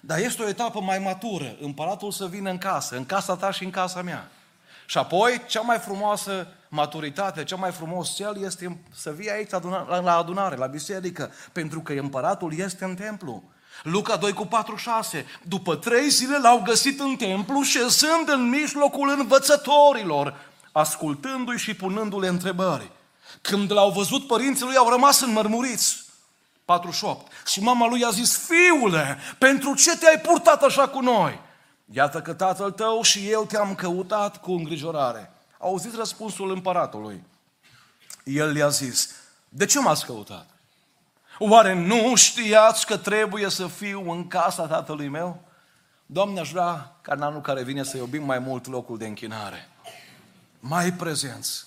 Dar 0.00 0.18
este 0.18 0.42
o 0.42 0.48
etapă 0.48 0.80
mai 0.80 0.98
matură. 0.98 1.56
Împăratul 1.60 2.10
să 2.10 2.26
vină 2.26 2.50
în 2.50 2.58
casă, 2.58 2.96
în 2.96 3.06
casa 3.06 3.36
ta 3.36 3.50
și 3.50 3.64
în 3.64 3.70
casa 3.70 4.02
mea. 4.02 4.30
Și 4.86 4.98
apoi, 4.98 5.42
cea 5.46 5.60
mai 5.60 5.78
frumoasă 5.78 6.46
maturitate, 6.68 7.44
cea 7.44 7.56
mai 7.56 7.70
frumos 7.70 8.14
cel 8.14 8.42
este 8.42 8.78
să 8.94 9.10
vii 9.10 9.30
aici 9.30 9.50
la 10.02 10.16
adunare, 10.16 10.56
la 10.56 10.66
biserică, 10.66 11.32
pentru 11.52 11.80
că 11.80 11.92
împăratul 11.92 12.58
este 12.58 12.84
în 12.84 12.94
templu. 12.94 13.42
Luca 13.82 14.16
2 14.16 14.32
cu 14.32 14.46
4, 14.46 14.76
6. 14.76 15.26
După 15.42 15.76
trei 15.76 16.08
zile 16.08 16.38
l-au 16.38 16.62
găsit 16.64 17.00
în 17.00 17.16
templu, 17.16 17.62
șezând 17.62 18.28
în 18.28 18.48
mijlocul 18.48 19.14
învățătorilor, 19.18 20.34
ascultându-i 20.72 21.58
și 21.58 21.74
punându-le 21.74 22.28
întrebări. 22.28 22.90
Când 23.40 23.72
l-au 23.72 23.90
văzut 23.90 24.26
părinții 24.26 24.64
lui, 24.64 24.76
au 24.76 24.88
rămas 24.88 25.20
înmărmuriți. 25.20 26.03
48. 26.64 27.32
Și 27.46 27.60
mama 27.60 27.86
lui 27.86 28.04
a 28.04 28.10
zis, 28.10 28.38
fiule, 28.46 29.18
pentru 29.38 29.74
ce 29.74 29.96
te-ai 29.96 30.20
purtat 30.20 30.62
așa 30.62 30.88
cu 30.88 31.00
noi? 31.00 31.40
Iată 31.92 32.20
că 32.20 32.32
tatăl 32.32 32.70
tău 32.70 33.02
și 33.02 33.30
eu 33.30 33.44
te-am 33.44 33.74
căutat 33.74 34.40
cu 34.40 34.52
îngrijorare. 34.52 35.32
Auziți 35.58 35.96
răspunsul 35.96 36.50
împăratului. 36.50 37.24
El 38.24 38.52
le-a 38.52 38.68
zis, 38.68 39.14
de 39.48 39.64
ce 39.64 39.80
m-ați 39.80 40.04
căutat? 40.04 40.46
Oare 41.38 41.74
nu 41.74 42.14
știați 42.14 42.86
că 42.86 42.96
trebuie 42.96 43.48
să 43.48 43.66
fiu 43.66 44.10
în 44.10 44.28
casa 44.28 44.66
tatălui 44.66 45.08
meu? 45.08 45.42
Doamne, 46.06 46.40
aș 46.40 46.50
vrea 46.50 46.96
ca 47.00 47.14
în 47.14 47.22
anul 47.22 47.40
care 47.40 47.62
vine 47.62 47.82
să 47.82 47.96
iubim 47.96 48.24
mai 48.24 48.38
mult 48.38 48.66
locul 48.66 48.98
de 48.98 49.06
închinare. 49.06 49.68
Mai 50.60 50.92
prezenți. 50.92 51.66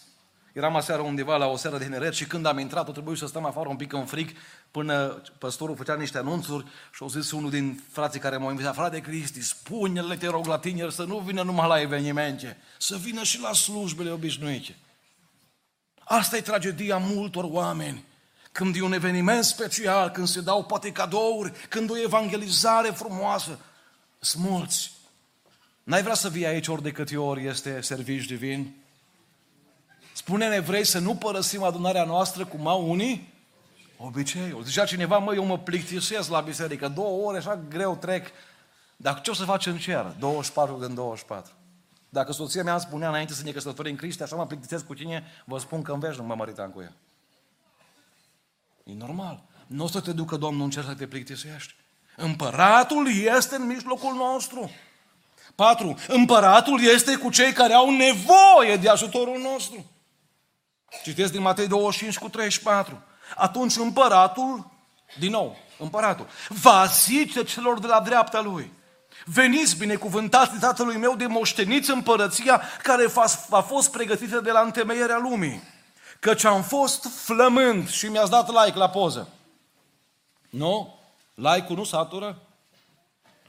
Eram 0.57 0.75
aseară 0.75 1.01
undeva 1.01 1.37
la 1.37 1.45
o 1.45 1.57
seară 1.57 1.77
de 1.77 1.83
tineret 1.83 2.13
și 2.13 2.25
când 2.25 2.45
am 2.45 2.59
intrat, 2.59 2.87
o 2.87 2.91
trebuie 2.91 3.17
să 3.17 3.27
stăm 3.27 3.45
afară 3.45 3.69
un 3.69 3.75
pic 3.75 3.93
în 3.93 4.05
frig 4.05 4.31
până 4.71 5.21
păstorul 5.37 5.75
făcea 5.75 5.95
niște 5.95 6.17
anunțuri 6.17 6.65
și 6.65 7.01
au 7.01 7.07
zis 7.07 7.31
unul 7.31 7.49
din 7.49 7.83
frații 7.91 8.19
care 8.19 8.37
m-au 8.37 8.49
invitat, 8.49 8.75
frate 8.75 8.99
Cristi, 8.99 9.41
spune-le, 9.41 10.15
te 10.15 10.27
rog, 10.27 10.45
la 10.45 10.57
tineri 10.57 10.93
să 10.93 11.03
nu 11.03 11.17
vină 11.17 11.43
numai 11.43 11.67
la 11.67 11.81
evenimente, 11.81 12.57
să 12.77 12.95
vină 12.95 13.23
și 13.23 13.41
la 13.41 13.53
slujbele 13.53 14.09
obișnuite. 14.09 14.75
Asta 16.03 16.37
e 16.37 16.41
tragedia 16.41 16.97
multor 16.97 17.43
oameni 17.43 18.03
când 18.51 18.75
e 18.75 18.81
un 18.81 18.93
eveniment 18.93 19.43
special, 19.43 20.09
când 20.09 20.27
se 20.27 20.41
dau 20.41 20.63
poate 20.65 20.91
cadouri, 20.91 21.51
când 21.69 21.89
o 21.89 21.97
evangelizare 21.97 22.89
frumoasă. 22.89 23.59
Sunt 24.19 24.43
mulți. 24.43 24.91
N-ai 25.83 26.01
vrea 26.01 26.13
să 26.13 26.29
vii 26.29 26.45
aici 26.45 26.67
ori 26.67 26.83
de 26.83 26.91
câte 26.91 27.17
ori 27.17 27.45
este 27.45 27.81
servici 27.81 28.25
divin? 28.25 28.85
Spune-ne, 30.17 30.59
vrei 30.59 30.86
să 30.86 31.00
nu 31.00 31.15
părăsim 31.15 31.63
adunarea 31.63 32.03
noastră 32.03 32.45
cum 32.45 32.67
au 32.67 32.89
unii? 32.89 33.33
Obiceiul. 33.97 34.63
Zicea 34.63 34.86
cineva, 34.86 35.17
mă, 35.17 35.36
eu 35.36 35.45
mă 35.45 35.57
plictisesc 35.57 36.29
la 36.29 36.39
biserică, 36.39 36.88
două 36.88 37.27
ore, 37.27 37.38
așa 37.38 37.59
greu 37.69 37.95
trec. 37.95 38.27
Dar 38.95 39.21
ce 39.21 39.29
o 39.29 39.33
să 39.33 39.43
faci 39.43 39.65
în 39.65 39.77
cer? 39.77 40.15
24 40.19 40.86
din 40.86 40.95
24. 40.95 41.51
Dacă 42.09 42.31
soția 42.31 42.63
mea 42.63 42.74
îmi 42.74 42.81
spunea 42.81 43.07
înainte 43.07 43.33
să 43.33 43.43
ne 43.43 43.51
căsătorim 43.51 43.91
în 43.91 43.97
Cristi, 43.97 44.24
așa 44.24 44.36
mă 44.36 44.45
plictisesc 44.45 44.86
cu 44.86 44.93
tine, 44.93 45.24
vă 45.45 45.57
spun 45.57 45.81
că 45.81 45.91
în 45.91 46.00
veci 46.00 46.15
nu 46.15 46.24
mă 46.24 46.36
măritam 46.36 46.69
cu 46.69 46.81
ea. 46.81 46.93
E 48.83 48.93
normal. 48.93 49.43
Nu 49.67 49.83
o 49.83 49.88
să 49.88 50.01
te 50.01 50.12
ducă 50.12 50.36
Domnul 50.36 50.63
în 50.63 50.69
cer 50.69 50.83
să 50.83 50.93
te 50.93 51.07
plictisești. 51.07 51.75
Împăratul 52.15 53.07
este 53.38 53.55
în 53.55 53.65
mijlocul 53.65 54.13
nostru. 54.13 54.71
Patru. 55.55 55.97
Împăratul 56.07 56.81
este 56.81 57.15
cu 57.15 57.29
cei 57.29 57.51
care 57.51 57.74
au 57.74 57.89
nevoie 57.89 58.75
de 58.81 58.89
ajutorul 58.89 59.39
nostru. 59.39 59.86
Citesc 61.03 61.32
din 61.32 61.41
Matei 61.41 61.67
25 61.67 62.17
cu 62.17 62.29
34. 62.29 63.01
Atunci 63.36 63.75
împăratul, 63.75 64.72
din 65.20 65.32
nou, 65.32 65.58
împăratul, 65.79 66.27
va 66.48 66.86
zice 66.86 67.44
celor 67.44 67.79
de 67.79 67.88
la 67.88 68.00
dreapta 68.00 68.41
lui, 68.41 68.72
Veniți 69.25 69.77
binecuvântați 69.77 70.51
de 70.51 70.58
Tatălui 70.60 70.98
meu 70.98 71.15
de 71.15 71.25
moșteniți 71.25 71.91
împărăția 71.91 72.62
care 72.84 73.12
a 73.50 73.62
fost 73.62 73.91
pregătită 73.91 74.39
de 74.39 74.51
la 74.51 74.60
întemeierea 74.60 75.17
lumii. 75.17 75.63
Căci 76.20 76.44
am 76.44 76.63
fost 76.63 77.08
flămând 77.24 77.89
și 77.89 78.06
mi-ați 78.06 78.29
dat 78.29 78.48
like 78.48 78.77
la 78.77 78.89
poză. 78.89 79.29
Nu? 80.50 81.00
Like-ul 81.34 81.77
nu 81.77 81.84
satură? 81.84 82.38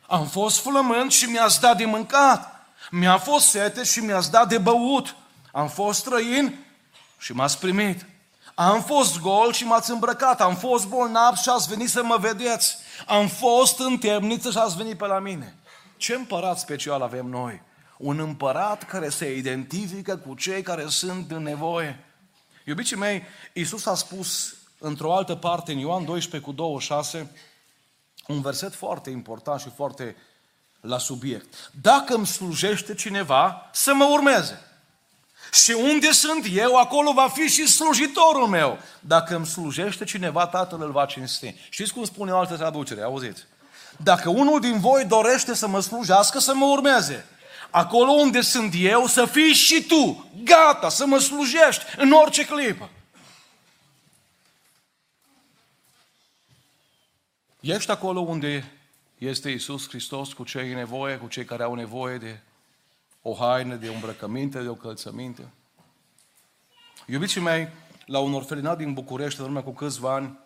Am 0.07 0.27
fost 0.27 0.61
flămând 0.61 1.11
și 1.11 1.25
mi-ați 1.25 1.61
dat 1.61 1.77
de 1.77 1.85
mâncat. 1.85 2.67
Mi-a 2.91 3.19
fost 3.19 3.47
sete 3.47 3.85
și 3.85 4.01
mi-ați 4.01 4.31
dat 4.31 4.49
de 4.49 4.59
băut. 4.59 5.17
Am 5.53 5.69
fost 5.69 5.99
străin 5.99 6.67
și 7.19 7.33
m-ați 7.33 7.59
primit. 7.59 8.07
Am 8.55 8.83
fost 8.83 9.21
gol 9.21 9.53
și 9.53 9.65
m-ați 9.65 9.91
îmbrăcat. 9.91 10.41
Am 10.41 10.57
fost 10.57 10.87
bolnav 10.87 11.37
și 11.37 11.49
ați 11.49 11.69
venit 11.69 11.89
să 11.89 12.03
mă 12.03 12.17
vedeți. 12.21 12.77
Am 13.07 13.29
fost 13.29 13.79
în 13.79 13.99
temniță 13.99 14.51
și 14.51 14.59
ați 14.59 14.77
venit 14.77 14.97
pe 14.97 15.07
la 15.07 15.19
mine. 15.19 15.57
Ce 15.97 16.15
împărat 16.15 16.59
special 16.59 17.03
avem 17.03 17.27
noi? 17.27 17.63
Un 17.99 18.19
împărat 18.19 18.83
care 18.85 19.09
se 19.09 19.37
identifică 19.37 20.17
cu 20.17 20.35
cei 20.35 20.63
care 20.63 20.87
sunt 20.89 21.31
în 21.31 21.43
nevoie. 21.43 22.05
Iubiții 22.65 22.97
mei, 22.97 23.23
Iisus 23.53 23.87
a 23.87 23.95
spus 23.95 24.55
într-o 24.79 25.15
altă 25.15 25.35
parte, 25.35 25.73
în 25.73 25.79
Ioan 25.79 26.05
12 26.05 26.51
cu 26.51 26.57
26, 26.57 27.31
un 28.27 28.41
verset 28.41 28.75
foarte 28.75 29.11
important 29.11 29.61
și 29.61 29.71
foarte 29.75 30.17
la 30.81 30.99
subiect. 30.99 31.71
Dacă 31.81 32.15
îmi 32.15 32.27
slujește 32.27 32.95
cineva, 32.95 33.69
să 33.73 33.95
mă 33.95 34.05
urmeze. 34.05 34.68
Și 35.53 35.71
unde 35.71 36.11
sunt 36.11 36.47
eu, 36.53 36.77
acolo 36.77 37.13
va 37.13 37.29
fi 37.29 37.49
și 37.49 37.67
slujitorul 37.67 38.47
meu. 38.47 38.79
Dacă 39.01 39.35
îmi 39.35 39.47
slujește 39.47 40.05
cineva, 40.05 40.47
Tatăl 40.47 40.83
îl 40.83 40.91
va 40.91 41.07
cinsti. 41.07 41.55
Știți 41.69 41.93
cum 41.93 42.05
spune 42.05 42.33
o 42.33 42.39
altă 42.39 42.57
traducere? 42.57 43.03
Auziți? 43.03 43.45
Dacă 43.97 44.31
unul 44.31 44.61
din 44.61 44.81
voi 44.81 45.05
dorește 45.05 45.55
să 45.55 45.69
mă 45.69 45.81
slujească, 45.81 46.39
să 46.39 46.55
mă 46.55 46.65
urmeze. 46.65 47.27
Acolo 47.71 48.11
unde 48.11 48.41
sunt 48.41 48.75
eu, 48.77 49.07
să 49.07 49.25
fii 49.25 49.53
și 49.53 49.83
tu, 49.83 50.31
gata, 50.45 50.89
să 50.89 51.07
mă 51.07 51.19
slujești 51.19 51.85
în 51.97 52.13
orice 52.13 52.45
clipă. 52.47 52.91
Ești 57.61 57.91
acolo 57.91 58.21
unde 58.21 58.73
este 59.19 59.51
Isus 59.51 59.89
Hristos 59.89 60.33
cu 60.33 60.45
cei 60.45 60.71
în 60.71 60.77
nevoie, 60.77 61.17
cu 61.17 61.27
cei 61.27 61.45
care 61.45 61.63
au 61.63 61.75
nevoie 61.75 62.17
de 62.17 62.41
o 63.23 63.35
haină, 63.35 63.75
de 63.75 63.89
o 63.89 63.93
îmbrăcăminte, 63.93 64.63
de 64.63 64.69
o 64.69 64.75
călțăminte. 64.75 65.49
Iubiții 67.07 67.41
mei, 67.41 67.69
la 68.07 68.19
un 68.19 68.35
orfelinat 68.35 68.77
din 68.77 68.93
București, 68.93 69.41
în 69.41 69.47
urmă 69.47 69.63
cu 69.63 69.71
câțiva 69.71 70.15
ani, 70.15 70.39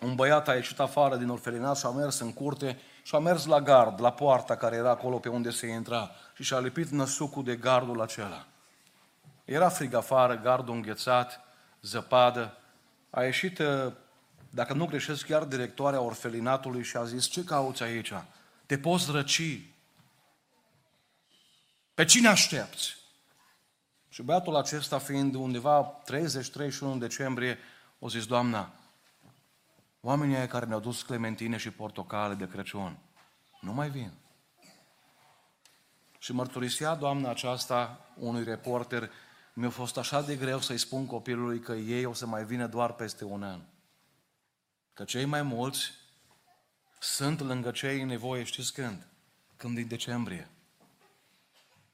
un 0.00 0.14
băiat 0.14 0.48
a 0.48 0.54
ieșit 0.54 0.78
afară 0.78 1.16
din 1.16 1.28
orfelinat 1.28 1.76
și 1.76 1.86
a 1.86 1.90
mers 1.90 2.18
în 2.18 2.32
curte 2.32 2.78
și 3.02 3.14
a 3.14 3.18
mers 3.18 3.46
la 3.46 3.60
gard, 3.60 4.00
la 4.00 4.12
poarta 4.12 4.56
care 4.56 4.76
era 4.76 4.90
acolo 4.90 5.18
pe 5.18 5.28
unde 5.28 5.50
se 5.50 5.66
intra 5.66 6.10
și 6.34 6.42
și-a 6.42 6.58
lipit 6.58 6.88
năsucul 6.88 7.44
de 7.44 7.56
gardul 7.56 8.00
acela. 8.00 8.46
Era 9.44 9.68
frig 9.68 9.94
afară, 9.94 10.40
gardul 10.42 10.74
înghețat, 10.74 11.40
zăpadă. 11.82 12.56
A 13.10 13.22
ieșit, 13.22 13.58
ă, 13.58 13.92
dacă 14.50 14.72
nu 14.72 14.86
greșesc, 14.86 15.26
chiar 15.26 15.44
directoarea 15.44 16.00
orfelinatului 16.00 16.82
și 16.82 16.96
a 16.96 17.04
zis, 17.04 17.26
ce 17.26 17.44
cauți 17.44 17.82
aici? 17.82 18.12
Te 18.66 18.78
poți 18.78 19.10
răci. 19.10 19.60
Pe 21.96 22.04
cine 22.04 22.28
aștepți? 22.28 22.96
Și 24.08 24.22
băiatul 24.22 24.56
acesta 24.56 24.98
fiind 24.98 25.34
undeva 25.34 26.02
30-31 26.94 26.98
decembrie, 26.98 27.58
o 27.98 28.08
zis, 28.08 28.26
Doamna, 28.26 28.72
Oamenii 30.00 30.36
aia 30.36 30.46
care 30.46 30.66
ne-au 30.66 30.80
dus 30.80 31.02
clementine 31.02 31.56
și 31.56 31.70
portocale 31.70 32.34
de 32.34 32.48
Crăciun 32.48 32.98
nu 33.60 33.72
mai 33.72 33.90
vin. 33.90 34.12
Și 36.18 36.32
mărturisea 36.32 36.94
doamna 36.94 37.30
aceasta 37.30 38.06
unui 38.18 38.44
reporter, 38.44 39.10
mi-a 39.52 39.70
fost 39.70 39.96
așa 39.96 40.22
de 40.22 40.36
greu 40.36 40.60
să-i 40.60 40.78
spun 40.78 41.06
copilului 41.06 41.60
că 41.60 41.72
ei 41.72 42.04
o 42.04 42.12
să 42.12 42.26
mai 42.26 42.44
vină 42.44 42.66
doar 42.66 42.92
peste 42.92 43.24
un 43.24 43.42
an. 43.42 43.60
Că 44.94 45.04
cei 45.04 45.24
mai 45.24 45.42
mulți 45.42 45.90
sunt 46.98 47.40
lângă 47.40 47.70
cei 47.70 48.00
în 48.00 48.06
nevoie, 48.06 48.42
știți 48.42 48.72
când? 48.72 49.06
Când 49.56 49.74
din 49.74 49.88
decembrie. 49.88 50.50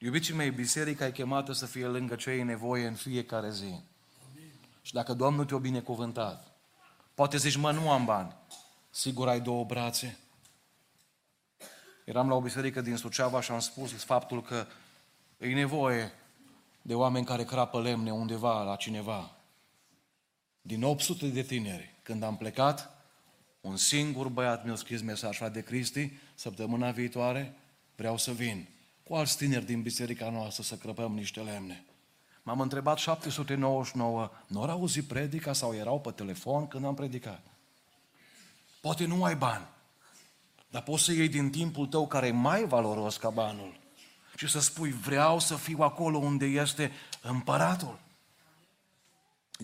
Iubiții 0.04 0.34
mei, 0.34 0.50
biserica 0.50 1.06
e 1.06 1.10
chemată 1.10 1.52
să 1.52 1.66
fie 1.66 1.86
lângă 1.86 2.14
cei 2.14 2.40
în 2.40 2.46
nevoie 2.46 2.86
în 2.86 2.94
fiecare 2.94 3.50
zi. 3.50 3.80
Și 4.82 4.92
dacă 4.92 5.12
Domnul 5.12 5.44
te-a 5.44 5.58
binecuvântat, 5.58 6.52
Poate 7.14 7.36
zici, 7.36 7.56
mă, 7.56 7.72
nu 7.72 7.90
am 7.90 8.04
bani. 8.04 8.36
Sigur 8.90 9.28
ai 9.28 9.40
două 9.40 9.64
brațe. 9.64 10.18
Eram 12.04 12.28
la 12.28 12.34
o 12.34 12.40
biserică 12.40 12.80
din 12.80 12.96
Suceava 12.96 13.40
și 13.40 13.50
am 13.50 13.58
spus 13.58 13.92
faptul 13.92 14.42
că 14.42 14.66
e 15.38 15.54
nevoie 15.54 16.12
de 16.82 16.94
oameni 16.94 17.24
care 17.24 17.44
crapă 17.44 17.80
lemne 17.80 18.12
undeva 18.12 18.62
la 18.62 18.76
cineva. 18.76 19.36
Din 20.62 20.82
800 20.82 21.26
de 21.26 21.42
tineri, 21.42 21.94
când 22.02 22.22
am 22.22 22.36
plecat, 22.36 23.04
un 23.60 23.76
singur 23.76 24.28
băiat 24.28 24.64
mi-a 24.64 24.74
scris 24.74 25.02
mesajul 25.02 25.50
de 25.50 25.62
Cristi, 25.62 26.12
săptămâna 26.34 26.90
viitoare 26.90 27.54
vreau 27.96 28.16
să 28.16 28.32
vin 28.32 28.66
cu 29.12 29.18
alți 29.18 29.36
tineri 29.36 29.64
din 29.64 29.82
biserica 29.82 30.30
noastră 30.30 30.62
să 30.62 30.74
crăpăm 30.74 31.12
niște 31.14 31.40
lemne. 31.40 31.84
M-am 32.42 32.60
întrebat 32.60 32.98
799, 32.98 34.30
nu 34.46 34.62
au 34.62 34.70
auzit 34.70 35.04
predica 35.04 35.52
sau 35.52 35.74
erau 35.74 36.00
pe 36.00 36.10
telefon 36.10 36.68
când 36.68 36.84
am 36.84 36.94
predicat? 36.94 37.46
Poate 38.80 39.06
nu 39.06 39.24
ai 39.24 39.36
bani, 39.36 39.66
dar 40.70 40.82
poți 40.82 41.04
să 41.04 41.12
iei 41.12 41.28
din 41.28 41.50
timpul 41.50 41.86
tău 41.86 42.06
care 42.06 42.26
e 42.26 42.30
mai 42.30 42.64
valoros 42.64 43.16
ca 43.16 43.30
banul 43.30 43.80
și 44.36 44.48
să 44.48 44.60
spui, 44.60 44.90
vreau 44.90 45.38
să 45.38 45.56
fiu 45.56 45.78
acolo 45.80 46.18
unde 46.18 46.44
este 46.44 46.92
împăratul. 47.22 47.98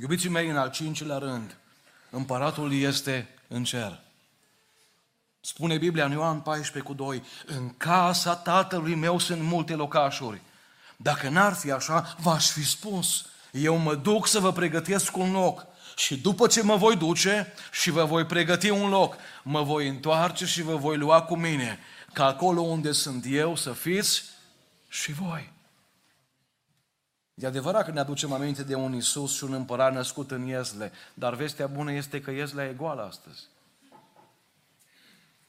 Iubiții 0.01 0.29
mei, 0.29 0.49
în 0.49 0.57
al 0.57 0.71
cincilea 0.71 1.19
rând, 1.19 1.57
împăratul 2.11 2.73
este 2.73 3.29
în 3.47 3.65
cer. 3.65 4.01
Spune 5.41 5.79
Biblia 5.79 6.05
în 6.05 6.13
Ioan 6.13 6.41
14 6.41 6.93
cu 6.93 6.97
2, 6.97 7.23
în 7.47 7.75
casa 7.77 8.37
tatălui 8.37 8.95
meu 8.95 9.19
sunt 9.19 9.43
multe 9.43 9.75
locașuri. 9.75 10.41
Dacă 10.97 11.29
n-ar 11.29 11.53
fi 11.53 11.71
așa, 11.71 12.17
v-aș 12.21 12.51
fi 12.51 12.67
spus. 12.67 13.27
Eu 13.53 13.77
mă 13.77 13.95
duc 13.95 14.27
să 14.27 14.39
vă 14.39 14.53
pregătesc 14.53 15.17
un 15.17 15.33
loc. 15.33 15.67
Și 15.97 16.21
după 16.21 16.47
ce 16.47 16.63
mă 16.63 16.77
voi 16.77 16.97
duce 16.97 17.55
și 17.73 17.91
vă 17.91 18.05
voi 18.05 18.25
pregăti 18.25 18.71
un 18.71 18.89
loc, 18.89 19.17
mă 19.43 19.63
voi 19.63 19.89
întoarce 19.89 20.47
și 20.47 20.63
vă 20.63 20.77
voi 20.77 20.97
lua 20.97 21.23
cu 21.23 21.37
mine, 21.37 21.79
ca 22.13 22.27
acolo 22.27 22.61
unde 22.61 22.93
sunt 22.93 23.25
eu 23.29 23.57
să 23.57 23.73
fiți 23.73 24.23
și 24.89 25.13
voi. 25.13 25.53
E 27.35 27.47
adevărat 27.47 27.85
că 27.85 27.91
ne 27.91 28.01
aducem 28.01 28.33
aminte 28.33 28.63
de 28.63 28.75
un 28.75 28.95
Isus 28.95 29.37
și 29.37 29.45
un 29.45 29.53
împărat 29.53 29.93
născut 29.93 30.31
în 30.31 30.47
Iezle, 30.47 30.93
dar 31.15 31.35
vestea 31.35 31.67
bună 31.67 31.93
este 31.93 32.21
că 32.21 32.31
Iezlea 32.31 32.65
e 32.65 32.73
goală 32.73 33.03
astăzi. 33.03 33.41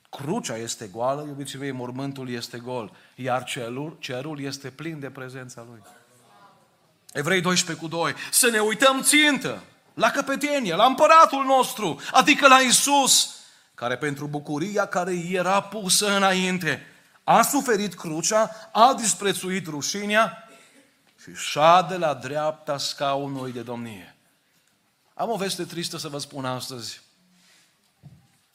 Crucea 0.10 0.56
este 0.56 0.88
goală, 0.88 1.26
iubiții 1.28 1.60
mei, 1.60 1.72
mormântul 1.72 2.30
este 2.30 2.58
gol, 2.58 2.91
iar 3.15 3.43
cerul, 3.43 3.98
cerul 4.00 4.41
este 4.41 4.69
plin 4.69 5.00
de 5.00 5.10
prezența 5.10 5.65
Lui. 5.69 5.82
Evrei 7.12 7.41
12 7.41 7.86
cu 7.86 7.89
2. 7.89 8.13
Să 8.32 8.50
ne 8.50 8.60
uităm 8.60 9.02
țintă 9.02 9.63
la 9.93 10.12
căpetenie, 10.12 10.76
la 10.76 10.86
împăratul 10.86 11.45
nostru, 11.45 12.00
adică 12.12 12.48
la 12.48 12.58
Isus, 12.58 13.36
care 13.76 13.98
pentru 13.98 14.28
bucuria 14.28 14.86
care 14.86 15.13
era 15.30 15.62
pusă 15.62 16.15
înainte, 16.15 16.86
a 17.24 17.41
suferit 17.41 17.93
crucea, 17.93 18.69
a 18.72 18.93
disprețuit 18.93 19.67
rușinea 19.67 20.50
și 21.22 21.34
șade 21.34 21.98
la 21.98 22.13
dreapta 22.13 22.78
scaunului 22.78 23.52
de 23.52 23.62
domnie. 23.62 24.15
Am 25.13 25.30
o 25.30 25.36
veste 25.36 25.63
tristă 25.63 25.98
să 25.98 26.08
vă 26.08 26.17
spun 26.17 26.45
astăzi. 26.45 27.02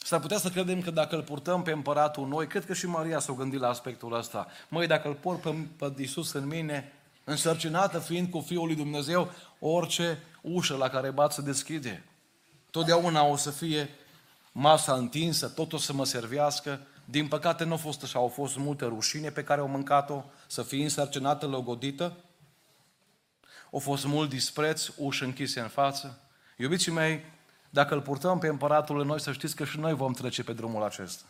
S-ar 0.05 0.21
putea 0.21 0.39
să 0.39 0.49
credem 0.49 0.81
că 0.81 0.91
dacă 0.91 1.17
îl 1.17 1.23
purtăm 1.23 1.63
pe 1.63 1.71
împăratul 1.71 2.29
noi, 2.29 2.47
cred 2.47 2.65
că 2.65 2.75
și 2.75 2.87
Maria 2.87 3.19
s-a 3.19 3.33
gândit 3.33 3.61
la 3.61 3.69
aspectul 3.69 4.15
ăsta. 4.15 4.47
Măi, 4.69 4.87
dacă 4.87 5.09
îl 5.09 5.15
port 5.15 5.41
pe, 5.41 5.55
pe 5.77 5.93
Iisus 5.97 6.33
în 6.33 6.47
mine, 6.47 6.93
însărcinată 7.25 7.99
fiind 7.99 8.31
cu 8.31 8.41
Fiul 8.41 8.67
lui 8.67 8.75
Dumnezeu, 8.75 9.33
orice 9.59 10.23
ușă 10.41 10.77
la 10.77 10.89
care 10.89 11.11
bat 11.11 11.33
să 11.33 11.43
deschide. 11.43 12.05
Totdeauna 12.71 13.25
o 13.25 13.37
să 13.37 13.51
fie 13.51 13.91
masa 14.53 14.95
întinsă, 14.95 15.49
tot 15.49 15.73
o 15.73 15.77
să 15.79 15.93
mă 15.93 16.05
servească. 16.05 16.81
Din 17.05 17.29
păcate 17.29 17.65
nu 17.65 17.73
a 17.73 17.77
fost 17.77 18.03
așa, 18.03 18.19
au 18.19 18.29
fost 18.29 18.57
multe 18.57 18.85
rușine 18.85 19.31
pe 19.31 19.45
care 19.45 19.61
au 19.61 19.69
mâncat-o, 19.69 20.25
să 20.47 20.63
fie 20.63 20.83
însărcinată, 20.83 21.47
logodită. 21.47 22.17
Au 23.73 23.79
fost 23.79 24.05
mult 24.05 24.29
dispreț, 24.29 24.89
uși 24.97 25.23
închise 25.23 25.61
în 25.61 25.69
față. 25.69 26.19
Iubiții 26.57 26.93
mei, 26.93 27.25
dacă 27.75 27.95
îl 27.95 28.01
purtăm 28.01 28.39
pe 28.39 28.47
împăratul 28.47 29.01
în 29.01 29.07
noi, 29.07 29.21
să 29.21 29.33
știți 29.33 29.57
că 29.57 29.65
și 29.65 29.79
noi 29.79 29.95
vom 29.95 30.13
trece 30.13 30.43
pe 30.43 30.53
drumul 30.53 30.83
acesta. 30.83 31.25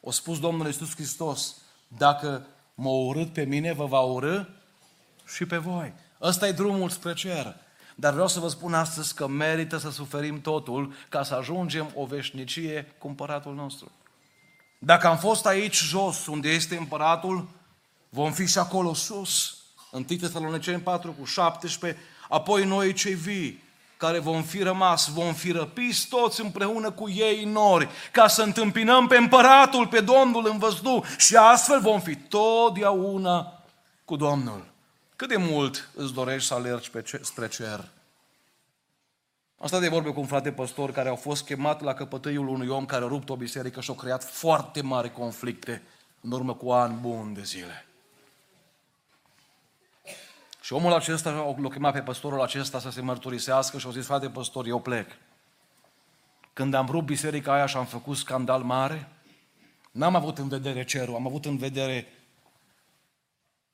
O 0.00 0.10
spus 0.10 0.40
Domnul 0.40 0.66
Iisus 0.66 0.94
Hristos, 0.94 1.56
dacă 1.88 2.46
mă 2.74 2.88
urât 2.88 3.32
pe 3.32 3.44
mine, 3.44 3.72
vă 3.72 3.86
va 3.86 4.00
urâ 4.00 4.44
și 5.26 5.46
pe 5.46 5.56
voi. 5.56 5.92
Ăsta 6.20 6.46
e 6.46 6.52
drumul 6.52 6.88
spre 6.88 7.14
cer. 7.14 7.56
Dar 7.94 8.12
vreau 8.12 8.28
să 8.28 8.40
vă 8.40 8.48
spun 8.48 8.74
astăzi 8.74 9.14
că 9.14 9.26
merită 9.26 9.76
să 9.76 9.90
suferim 9.90 10.40
totul 10.40 10.92
ca 11.08 11.22
să 11.22 11.34
ajungem 11.34 11.90
o 11.94 12.04
veșnicie 12.04 12.94
cu 12.98 13.06
împăratul 13.08 13.54
nostru. 13.54 13.90
Dacă 14.78 15.06
am 15.06 15.18
fost 15.18 15.46
aici 15.46 15.82
jos, 15.82 16.26
unde 16.26 16.48
este 16.48 16.76
împăratul, 16.76 17.48
vom 18.08 18.32
fi 18.32 18.46
și 18.46 18.58
acolo 18.58 18.94
sus. 18.94 19.56
1 19.90 20.02
Tesaloniceni 20.02 20.80
4 20.80 21.12
cu 21.12 21.24
17, 21.24 22.00
apoi 22.28 22.64
noi 22.64 22.92
cei 22.92 23.14
vii, 23.14 23.63
care 24.04 24.18
vom 24.18 24.42
fi 24.42 24.62
rămas, 24.62 25.08
vom 25.08 25.34
fi 25.34 25.52
răpiți 25.52 26.08
toți 26.08 26.40
împreună 26.40 26.90
cu 26.90 27.08
ei 27.08 27.42
în 27.42 27.50
nori, 27.50 27.88
ca 28.12 28.28
să 28.28 28.42
întâmpinăm 28.42 29.06
pe 29.06 29.16
împăratul, 29.16 29.86
pe 29.86 30.00
Domnul 30.00 30.48
în 30.50 30.58
văzdu 30.58 31.04
și 31.18 31.36
astfel 31.36 31.80
vom 31.80 32.00
fi 32.00 32.16
totdeauna 32.16 33.62
cu 34.04 34.16
Domnul. 34.16 34.64
Cât 35.16 35.28
de 35.28 35.36
mult 35.36 35.90
îți 35.94 36.12
dorești 36.12 36.48
să 36.48 36.54
alergi 36.54 36.90
pe 36.90 37.02
ce, 37.02 37.20
spre 37.22 37.48
cer? 37.48 37.84
Am 39.58 39.66
stat 39.66 39.80
de 39.80 39.88
vorbe 39.88 40.10
cu 40.10 40.20
un 40.20 40.26
frate 40.26 40.52
păstor 40.52 40.92
care 40.92 41.08
au 41.08 41.16
fost 41.16 41.44
chemat 41.44 41.82
la 41.82 41.94
căpătâiul 41.94 42.48
unui 42.48 42.68
om 42.68 42.86
care 42.86 43.04
a 43.04 43.08
rupt 43.08 43.30
o 43.30 43.36
biserică 43.36 43.80
și 43.80 43.90
a 43.90 43.94
creat 43.94 44.24
foarte 44.24 44.82
mari 44.82 45.12
conflicte 45.12 45.82
în 46.20 46.30
urmă 46.30 46.54
cu 46.54 46.70
ani 46.70 46.98
buni 47.00 47.34
de 47.34 47.42
zile. 47.42 47.86
Și 50.64 50.72
omul 50.72 50.92
acesta 50.92 51.30
l-a 51.30 51.68
chemat 51.68 51.92
pe 51.92 52.00
păstorul 52.00 52.40
acesta 52.40 52.80
să 52.80 52.90
se 52.90 53.00
mărturisească 53.00 53.78
și 53.78 53.86
a 53.86 53.90
zis, 53.90 54.06
frate 54.06 54.28
păstor, 54.28 54.66
eu 54.66 54.80
plec. 54.80 55.10
Când 56.52 56.74
am 56.74 56.86
rupt 56.90 57.06
biserica 57.06 57.52
aia 57.52 57.66
și 57.66 57.76
am 57.76 57.84
făcut 57.84 58.16
scandal 58.16 58.62
mare, 58.62 59.08
n-am 59.90 60.14
avut 60.14 60.38
în 60.38 60.48
vedere 60.48 60.84
cerul, 60.84 61.14
am 61.14 61.26
avut 61.26 61.44
în 61.44 61.56
vedere 61.56 62.06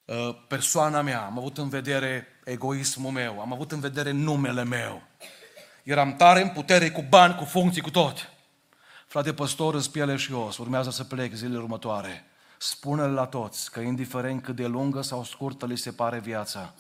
uh, 0.05 0.37
persoana 0.49 1.03
mea, 1.03 1.25
am 1.25 1.39
avut 1.39 1.59
în 1.59 1.69
vedere 1.69 2.27
egoismul 2.45 3.11
meu, 3.11 3.41
am 3.41 3.53
avut 3.53 3.73
în 3.73 3.81
vedere 3.81 4.11
numele 4.11 4.65
meu. 4.65 5.03
Eram 5.83 6.17
tare 6.17 6.43
în 6.43 6.49
putere, 6.49 6.91
cu 6.91 7.05
bani, 7.09 7.35
cu 7.35 7.45
funcții, 7.45 7.83
cu 7.83 7.91
tot. 7.91 8.31
Frate 9.07 9.35
păstor, 9.35 9.75
îți 9.75 9.91
piele 9.91 10.17
și 10.17 10.33
os, 10.33 10.59
urmează 10.59 10.91
să 10.91 11.05
plec 11.05 11.33
zilele 11.33 11.59
următoare. 11.59 12.30
Spune-le 12.63 13.13
la 13.13 13.27
toți 13.27 13.71
că 13.71 13.81
indiferent 13.81 14.43
cât 14.43 14.57
de 14.57 14.67
lungă 14.67 15.03
sau 15.03 15.25
scurtă 15.25 15.67
li 15.67 15.77
se 15.77 15.93
pare 15.93 16.19
viața, 16.19 16.75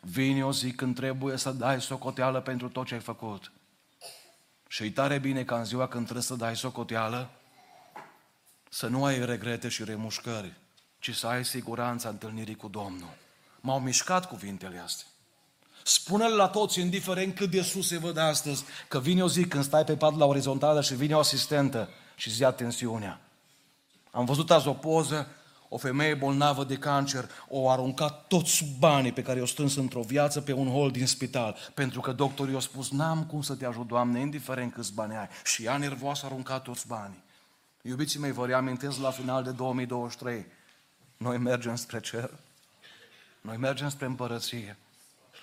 vine 0.00 0.44
o 0.44 0.52
zi 0.52 0.72
când 0.72 0.94
trebuie 0.94 1.36
să 1.36 1.50
dai 1.50 1.80
socoteală 1.80 2.40
pentru 2.40 2.68
tot 2.68 2.86
ce 2.86 2.94
ai 2.94 3.00
făcut. 3.00 3.52
Și 4.68 4.84
e 4.84 4.90
tare 4.90 5.18
bine 5.18 5.44
ca 5.44 5.58
în 5.58 5.64
ziua 5.64 5.88
când 5.88 6.02
trebuie 6.02 6.24
să 6.24 6.34
dai 6.34 6.56
socoteală, 6.56 7.30
să 8.68 8.86
nu 8.86 9.04
ai 9.04 9.24
regrete 9.24 9.68
și 9.68 9.84
remușcări, 9.84 10.56
ci 10.98 11.14
să 11.14 11.26
ai 11.26 11.44
siguranța 11.44 12.08
întâlnirii 12.08 12.56
cu 12.56 12.68
Domnul. 12.68 13.10
M-au 13.60 13.80
mișcat 13.80 14.28
cuvintele 14.28 14.78
astea. 14.78 15.06
Spune-le 15.82 16.34
la 16.34 16.48
toți, 16.48 16.80
indiferent 16.80 17.34
cât 17.34 17.50
de 17.50 17.62
sus 17.62 17.86
se 17.86 17.98
văd 17.98 18.16
astăzi, 18.16 18.64
că 18.88 19.00
vine 19.00 19.22
o 19.22 19.28
zi 19.28 19.44
când 19.44 19.64
stai 19.64 19.84
pe 19.84 19.96
pat 19.96 20.16
la 20.16 20.24
orizontală 20.24 20.80
și 20.82 20.94
vine 20.94 21.14
o 21.14 21.18
asistentă 21.18 21.88
și 22.16 22.28
îți 22.28 22.40
ia 22.40 22.50
tensiunea. 22.50 23.20
Am 24.10 24.24
văzut 24.24 24.50
azi 24.50 24.68
o 24.68 24.72
poză, 24.72 25.28
o 25.68 25.76
femeie 25.76 26.14
bolnavă 26.14 26.64
de 26.64 26.76
cancer, 26.76 27.30
o 27.48 27.70
aruncat 27.70 28.26
toți 28.26 28.64
banii 28.78 29.12
pe 29.12 29.22
care 29.22 29.38
i-o 29.38 29.46
strâns 29.46 29.76
într-o 29.76 30.00
viață 30.00 30.40
pe 30.40 30.52
un 30.52 30.68
hol 30.70 30.90
din 30.90 31.06
spital, 31.06 31.56
pentru 31.74 32.00
că 32.00 32.12
doctorii 32.12 32.52
i-au 32.52 32.60
spus, 32.60 32.90
n-am 32.90 33.24
cum 33.24 33.42
să 33.42 33.54
te 33.54 33.66
ajut, 33.66 33.86
Doamne, 33.86 34.20
indiferent 34.20 34.72
câți 34.72 34.94
bani 34.94 35.16
ai. 35.16 35.28
Și 35.44 35.64
ea 35.64 35.76
nervoasă 35.76 36.24
a 36.24 36.28
aruncat 36.28 36.62
toți 36.62 36.86
banii. 36.86 37.22
Iubiții 37.82 38.20
mei, 38.20 38.32
vă 38.32 38.46
reamintesc 38.46 39.00
la 39.00 39.10
final 39.10 39.42
de 39.42 39.50
2023, 39.50 40.46
noi 41.16 41.38
mergem 41.38 41.76
spre 41.76 42.00
cer, 42.00 42.30
noi 43.40 43.56
mergem 43.56 43.88
spre 43.88 44.06
împărăție. 44.06 44.76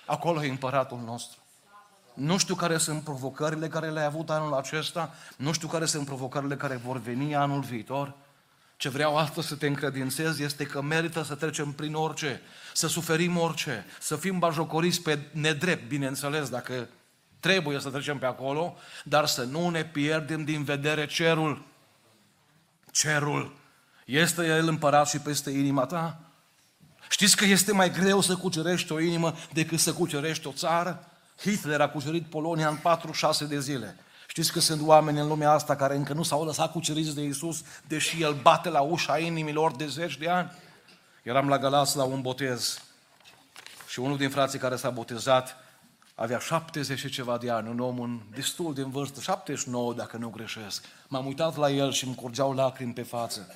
Acolo 0.06 0.44
e 0.44 0.48
împăratul 0.48 1.00
nostru. 1.04 1.40
Nu 2.14 2.38
știu 2.38 2.54
care 2.54 2.78
sunt 2.78 3.02
provocările 3.02 3.68
care 3.68 3.90
le-ai 3.90 4.04
avut 4.04 4.30
anul 4.30 4.54
acesta, 4.54 5.14
nu 5.36 5.52
știu 5.52 5.68
care 5.68 5.84
sunt 5.84 6.06
provocările 6.06 6.56
care 6.56 6.76
vor 6.76 6.98
veni 6.98 7.34
anul 7.34 7.60
viitor, 7.60 8.14
ce 8.76 8.88
vreau 8.88 9.16
astăzi 9.16 9.46
să 9.46 9.54
te 9.54 9.66
încredințez 9.66 10.38
este 10.38 10.64
că 10.64 10.82
merită 10.82 11.22
să 11.22 11.34
trecem 11.34 11.72
prin 11.72 11.94
orice, 11.94 12.40
să 12.72 12.86
suferim 12.86 13.36
orice, 13.36 13.84
să 14.00 14.16
fim 14.16 14.38
bajocoriți 14.38 15.02
pe 15.02 15.18
nedrept, 15.30 15.88
bineînțeles, 15.88 16.48
dacă 16.48 16.88
trebuie 17.40 17.80
să 17.80 17.90
trecem 17.90 18.18
pe 18.18 18.26
acolo, 18.26 18.76
dar 19.04 19.26
să 19.26 19.42
nu 19.42 19.68
ne 19.68 19.84
pierdem 19.84 20.44
din 20.44 20.64
vedere 20.64 21.06
cerul. 21.06 21.64
Cerul. 22.92 23.56
Este 24.04 24.46
El 24.46 24.68
împărat 24.68 25.08
și 25.08 25.18
peste 25.18 25.50
inima 25.50 25.86
ta? 25.86 26.20
Știți 27.08 27.36
că 27.36 27.44
este 27.44 27.72
mai 27.72 27.90
greu 27.90 28.20
să 28.20 28.36
cucerești 28.36 28.92
o 28.92 29.00
inimă 29.00 29.34
decât 29.52 29.78
să 29.78 29.92
cucerești 29.92 30.46
o 30.46 30.52
țară? 30.52 31.08
Hitler 31.40 31.80
a 31.80 31.88
cucerit 31.88 32.26
Polonia 32.26 32.68
în 32.68 32.76
46 32.76 33.44
de 33.44 33.60
zile. 33.60 33.96
Știți 34.26 34.52
că 34.52 34.60
sunt 34.60 34.82
oameni 34.86 35.20
în 35.20 35.28
lumea 35.28 35.50
asta 35.50 35.76
care 35.76 35.96
încă 35.96 36.12
nu 36.12 36.22
s-au 36.22 36.44
lăsat 36.44 36.72
cuceriți 36.72 37.14
de 37.14 37.22
Isus, 37.22 37.62
deși 37.86 38.22
El 38.22 38.34
bate 38.42 38.68
la 38.68 38.80
ușa 38.80 39.18
inimilor 39.18 39.76
de 39.76 39.86
zeci 39.86 40.16
de 40.16 40.28
ani? 40.28 40.52
Eram 41.22 41.48
la 41.48 41.58
Galați 41.58 41.96
la 41.96 42.04
un 42.04 42.20
botez 42.20 42.80
și 43.88 43.98
unul 43.98 44.16
din 44.16 44.30
frații 44.30 44.58
care 44.58 44.76
s-a 44.76 44.90
botezat 44.90 45.56
avea 46.14 46.38
70 46.38 46.98
și 46.98 47.08
ceva 47.08 47.38
de 47.38 47.50
ani, 47.50 47.68
un 47.68 47.80
om 47.80 48.00
în 48.00 48.20
destul 48.34 48.74
de 48.74 48.80
în 48.80 48.90
vârstă, 48.90 49.20
79 49.20 49.94
dacă 49.94 50.16
nu 50.16 50.28
greșesc. 50.28 50.84
M-am 51.08 51.26
uitat 51.26 51.56
la 51.56 51.70
el 51.70 51.92
și 51.92 52.04
îmi 52.04 52.14
curgeau 52.14 52.54
lacrimi 52.54 52.92
pe 52.92 53.02
față. 53.02 53.54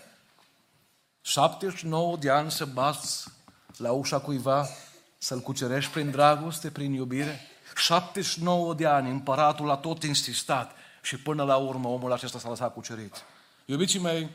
79 1.20 2.16
de 2.16 2.30
ani 2.30 2.50
să 2.50 2.64
bați 2.64 3.28
la 3.76 3.92
ușa 3.92 4.18
cuiva, 4.18 4.68
să-l 5.18 5.40
cucerești 5.40 5.92
prin 5.92 6.10
dragoste, 6.10 6.70
prin 6.70 6.92
iubire? 6.92 7.40
79 7.80 8.74
de 8.74 8.86
ani, 8.86 9.10
împăratul 9.10 9.70
a 9.70 9.76
tot 9.76 10.02
insistat 10.02 10.76
și 11.02 11.16
până 11.16 11.42
la 11.42 11.56
urmă 11.56 11.88
omul 11.88 12.12
acesta 12.12 12.38
s-a 12.38 12.48
lăsat 12.48 12.72
cucerit. 12.72 13.24
Iubiții 13.64 13.98
mei, 13.98 14.28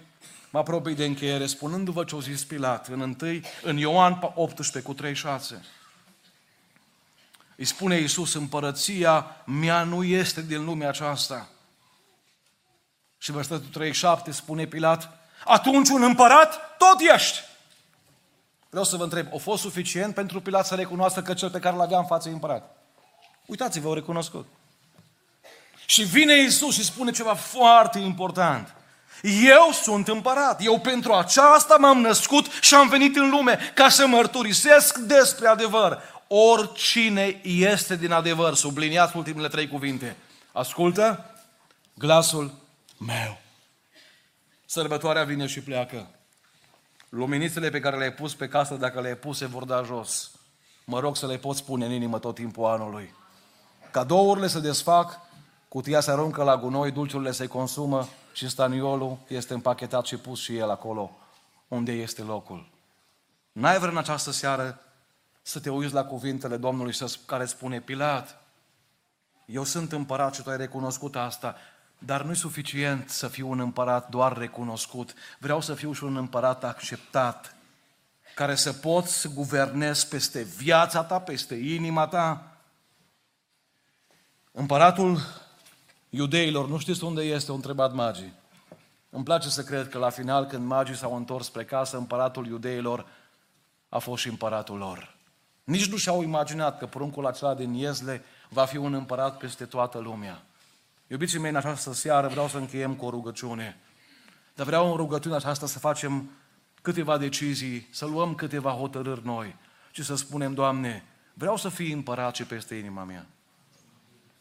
mă 0.50 0.60
apropii 0.60 0.96
de 0.96 1.06
încheiere 1.06 1.46
spunându-vă 1.46 2.04
ce 2.04 2.16
o 2.16 2.22
zis 2.22 2.44
Pilat 2.44 2.88
în, 2.88 3.02
întâi, 3.02 3.44
în 3.62 3.78
Ioan 3.78 4.32
18 4.36 4.82
cu 4.82 4.94
36. 4.94 5.66
Îi 7.56 7.66
spune 7.66 8.00
Iisus, 8.00 8.34
împărăția 8.34 9.26
mea 9.46 9.84
nu 9.84 10.04
este 10.04 10.42
din 10.42 10.66
lumea 10.66 10.88
aceasta. 10.88 11.50
Și 13.18 13.32
versetul 13.32 13.70
37 13.72 14.32
spune 14.32 14.66
Pilat, 14.66 15.10
atunci 15.46 15.90
un 15.90 16.04
împărat 16.04 16.78
tot 16.78 17.00
ești. 17.14 17.40
Vreau 18.70 18.86
să 18.86 18.98
vă 18.98 19.04
întreb, 19.04 19.28
a 19.34 19.38
fost 19.38 19.62
suficient 19.62 20.14
pentru 20.14 20.42
Pilat 20.42 20.66
să 20.66 20.76
recunoască 20.76 21.22
că 21.22 21.34
cel 21.34 21.50
pe 21.50 21.60
care 21.60 21.76
l-avea 21.76 21.98
în 21.98 22.06
față 22.06 22.30
e 22.30 22.32
împărat? 22.32 22.85
Uitați-vă, 23.46 23.88
au 23.88 23.94
recunoscut. 23.94 24.48
Și 25.86 26.04
vine 26.04 26.44
Isus 26.44 26.74
și 26.74 26.84
spune 26.84 27.12
ceva 27.12 27.34
foarte 27.34 28.00
important. 28.00 28.76
Eu 29.24 29.72
sunt 29.72 30.08
împărat. 30.08 30.64
Eu 30.64 30.80
pentru 30.80 31.14
aceasta 31.14 31.76
m-am 31.76 32.02
născut 32.02 32.46
și 32.62 32.76
am 32.76 32.90
venit 32.90 33.16
în 33.16 33.30
lume 33.30 33.72
ca 33.74 33.90
să 33.90 34.08
mărturisesc 34.08 34.98
despre 34.98 35.48
adevăr. 35.48 36.02
Oricine 36.28 37.42
este 37.44 37.96
din 37.96 38.12
adevăr, 38.12 38.56
subliniați 38.56 39.18
ultimele 39.18 39.48
trei 39.48 39.68
cuvinte. 39.68 40.16
Ascultă 40.52 41.26
glasul 41.94 42.54
meu. 42.98 43.42
Sărbătoarea 44.66 45.24
vine 45.24 45.48
și 45.48 45.62
pleacă. 45.62 46.08
Luminițele 47.10 47.70
pe 47.70 47.80
care 47.80 47.98
le-ai 47.98 48.14
pus 48.14 48.34
pe 48.34 48.48
casă, 48.48 48.76
dacă 48.76 49.02
le-ai 49.02 49.16
pus, 49.16 49.38
se 49.38 49.46
vor 49.46 49.64
da 49.64 49.84
jos. 49.84 50.32
Mă 50.84 51.00
rog 51.00 51.18
să 51.18 51.28
le 51.28 51.38
poți 51.38 51.64
pune 51.64 51.86
în 51.86 51.92
inimă 51.92 52.20
tot 52.20 52.36
timpul 52.36 52.66
anului. 52.66 53.14
Cadourile 53.96 54.48
se 54.48 54.60
desfac, 54.60 55.20
cutia 55.68 56.00
se 56.00 56.12
aruncă 56.12 56.44
la 56.44 56.58
gunoi, 56.58 56.92
dulciurile 56.92 57.32
se 57.32 57.48
consumă 57.48 58.08
și 58.34 58.50
staniolul 58.50 59.18
este 59.28 59.54
împachetat 59.54 60.06
și 60.06 60.18
pus 60.18 60.40
și 60.40 60.58
el 60.58 60.70
acolo 60.70 61.12
unde 61.68 61.92
este 61.92 62.22
locul. 62.22 62.68
N-ai 63.52 63.78
vrea 63.78 63.90
în 63.90 63.98
această 63.98 64.32
seară 64.32 64.80
să 65.42 65.60
te 65.60 65.70
uiți 65.70 65.94
la 65.94 66.06
cuvintele 66.06 66.58
Domnului 66.58 66.96
care 67.26 67.46
spune 67.46 67.80
Pilat, 67.80 68.42
Eu 69.46 69.64
sunt 69.64 69.92
împărat 69.92 70.36
și 70.36 70.42
tu 70.42 70.50
ai 70.50 70.58
recunoscut 70.58 71.16
asta, 71.16 71.56
dar 71.98 72.24
nu 72.24 72.32
e 72.32 72.36
suficient 72.36 73.10
să 73.10 73.28
fiu 73.28 73.50
un 73.50 73.60
împărat 73.60 74.10
doar 74.10 74.38
recunoscut. 74.38 75.14
Vreau 75.40 75.62
să 75.62 75.74
fiu 75.74 75.94
și 75.94 76.04
un 76.04 76.16
împărat 76.16 76.64
acceptat, 76.64 77.56
care 78.36 78.56
să 78.56 78.74
pot 78.74 79.06
să 79.06 79.28
guvernez 79.28 80.04
peste 80.04 80.42
viața 80.42 81.04
ta, 81.04 81.20
peste 81.20 81.56
inima 81.56 82.08
ta. 82.08 82.50
Împăratul 84.58 85.20
iudeilor, 86.10 86.68
nu 86.68 86.78
știți 86.78 87.04
unde 87.04 87.22
este, 87.22 87.50
au 87.50 87.56
întrebat 87.56 87.94
magii. 87.94 88.34
Îmi 89.10 89.24
place 89.24 89.50
să 89.50 89.63
cred 89.63 89.89
că 89.89 89.98
la 89.98 90.10
final, 90.10 90.46
când 90.46 90.65
magii 90.65 90.96
s-au 90.96 91.15
întors 91.15 91.46
spre 91.46 91.63
casă, 91.63 91.98
împăratul 91.98 92.48
iudeilor 92.48 93.06
a 93.89 93.98
fost 93.98 94.22
și 94.22 94.30
împăratul 94.30 94.78
lor. 94.78 95.15
Nici 95.63 95.89
nu 95.89 95.98
și-au 95.98 96.24
imaginat 96.24 96.80
că 96.80 96.86
pruncul 96.86 97.26
acela 97.26 97.54
din 97.54 97.74
Iezle 97.74 98.24
va 98.50 98.65
fi 98.65 98.78
un 98.78 98.94
împărat 98.94 99.38
peste 99.38 99.65
toată 99.65 99.98
lumea. 99.98 100.41
Iubiții 101.08 101.39
mei, 101.39 101.50
în 101.50 101.56
această 101.56 101.94
seară 101.94 102.28
vreau 102.28 102.48
să 102.48 102.58
încheiem 102.58 102.94
cu 102.94 103.06
o 103.06 103.10
rugăciune. 103.10 103.78
Dar 104.56 104.65
vreau 104.65 104.89
în 104.89 104.96
rugăciunea 104.96 105.38
aceasta 105.38 105.65
să 105.65 105.80
facem 105.80 106.30
câteva 106.82 107.18
decizii, 107.18 107.88
să 107.91 108.06
luăm 108.06 108.36
câteva 108.36 108.72
hotărâri 108.72 109.26
noi 109.26 109.56
și 109.91 110.04
să 110.04 110.15
spunem, 110.15 110.54
Doamne, 110.54 111.04
vreau 111.34 111.58
să 111.58 111.70
fii 111.70 111.91
împărat 111.91 112.36
și 112.36 112.44
peste 112.44 112.76
inima 112.76 113.04
mea. 113.04 113.26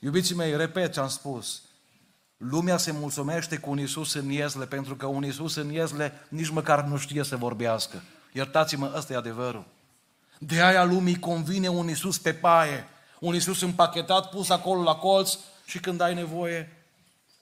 Iubiții 0.04 0.34
mei, 0.34 0.56
repet 0.56 0.92
ce 0.92 1.00
am 1.00 1.08
spus, 1.08 1.62
lumea 2.36 2.76
se 2.76 2.92
mulțumește 2.92 3.56
cu 3.56 3.70
un 3.70 3.78
Iisus 3.78 4.14
în 4.14 4.30
Iezle, 4.30 4.66
pentru 4.66 4.96
că 4.96 5.06
un 5.06 5.24
Iisus 5.24 5.54
în 5.54 5.72
Iezle 5.72 6.12
nici 6.28 6.48
măcar 6.48 6.84
nu 6.84 6.96
știe 6.96 7.22
să 7.22 7.36
vorbească. 7.36 8.02
Iertați-mă, 8.32 8.92
ăsta 8.96 9.12
e 9.12 9.16
adevărul. 9.16 9.64
De 10.38 10.62
aia 10.62 10.84
lumii 10.84 11.18
convine 11.18 11.68
un 11.68 11.88
Iisus 11.88 12.18
pe 12.18 12.32
paie, 12.32 12.88
un 13.20 13.34
Iisus 13.34 13.60
împachetat, 13.60 14.30
pus 14.30 14.50
acolo 14.50 14.82
la 14.82 14.94
colț 14.94 15.36
și 15.64 15.80
când 15.80 16.00
ai 16.00 16.14
nevoie, 16.14 16.84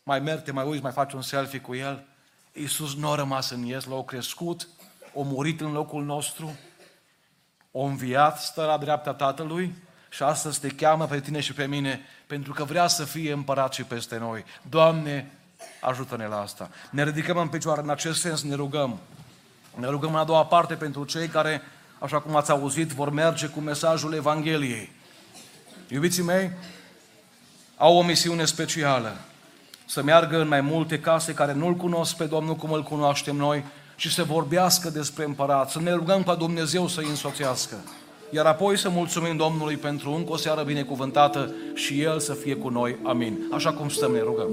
mai 0.02 0.20
mergi, 0.20 0.50
mai 0.50 0.66
uiți, 0.66 0.82
mai 0.82 0.92
faci 0.92 1.12
un 1.12 1.22
selfie 1.22 1.60
cu 1.60 1.74
El. 1.74 2.04
Iisus 2.52 2.94
nu 2.94 3.10
a 3.10 3.14
rămas 3.14 3.50
în 3.50 3.64
ies, 3.64 3.84
l-a 3.84 4.04
crescut, 4.04 4.68
a 5.04 5.22
murit 5.22 5.60
în 5.60 5.72
locul 5.72 6.04
nostru, 6.04 6.58
a 7.74 7.80
înviat, 7.80 8.40
stă 8.40 8.64
la 8.64 8.78
dreapta 8.78 9.14
Tatălui 9.14 9.74
și 10.12 10.22
astăzi 10.22 10.60
te 10.60 10.68
cheamă 10.68 11.06
pe 11.06 11.20
tine 11.20 11.40
și 11.40 11.52
pe 11.52 11.66
mine 11.66 12.00
pentru 12.26 12.52
că 12.52 12.64
vrea 12.64 12.86
să 12.86 13.04
fie 13.04 13.32
împărat 13.32 13.72
și 13.72 13.82
peste 13.82 14.18
noi. 14.18 14.44
Doamne, 14.68 15.32
ajută-ne 15.80 16.26
la 16.26 16.40
asta. 16.40 16.70
Ne 16.90 17.04
ridicăm 17.04 17.36
în 17.36 17.48
picioare, 17.48 17.80
în 17.80 17.90
acest 17.90 18.20
sens 18.20 18.42
ne 18.42 18.54
rugăm. 18.54 18.98
Ne 19.74 19.86
rugăm 19.86 20.12
în 20.12 20.18
a 20.18 20.24
doua 20.24 20.44
parte 20.46 20.74
pentru 20.74 21.04
cei 21.04 21.28
care, 21.28 21.62
așa 21.98 22.20
cum 22.20 22.36
ați 22.36 22.50
auzit, 22.50 22.88
vor 22.88 23.10
merge 23.10 23.46
cu 23.46 23.60
mesajul 23.60 24.14
Evangheliei. 24.14 24.92
Iubiții 25.88 26.22
mei, 26.22 26.50
au 27.76 27.96
o 27.96 28.02
misiune 28.02 28.44
specială. 28.44 29.16
Să 29.86 30.02
meargă 30.02 30.40
în 30.40 30.48
mai 30.48 30.60
multe 30.60 31.00
case 31.00 31.34
care 31.34 31.52
nu-L 31.52 31.74
cunosc 31.74 32.16
pe 32.16 32.24
Domnul 32.24 32.56
cum 32.56 32.72
îl 32.72 32.82
cunoaștem 32.82 33.36
noi 33.36 33.64
și 33.96 34.12
să 34.12 34.24
vorbească 34.24 34.90
despre 34.90 35.24
împărat, 35.24 35.70
să 35.70 35.80
ne 35.80 35.92
rugăm 35.92 36.22
ca 36.22 36.34
Dumnezeu 36.34 36.88
să-i 36.88 37.08
însoțească. 37.08 37.76
Iar 38.34 38.46
apoi 38.46 38.78
să 38.78 38.88
mulțumim 38.88 39.36
Domnului 39.36 39.76
pentru 39.76 40.10
încă 40.10 40.32
o 40.32 40.36
seară 40.36 40.62
binecuvântată 40.62 41.54
și 41.74 42.00
El 42.02 42.18
să 42.18 42.32
fie 42.32 42.54
cu 42.54 42.68
noi. 42.68 42.96
Amin. 43.02 43.38
Așa 43.54 43.72
cum 43.72 43.88
stăm, 43.88 44.12
ne 44.12 44.20
rugăm. 44.20 44.48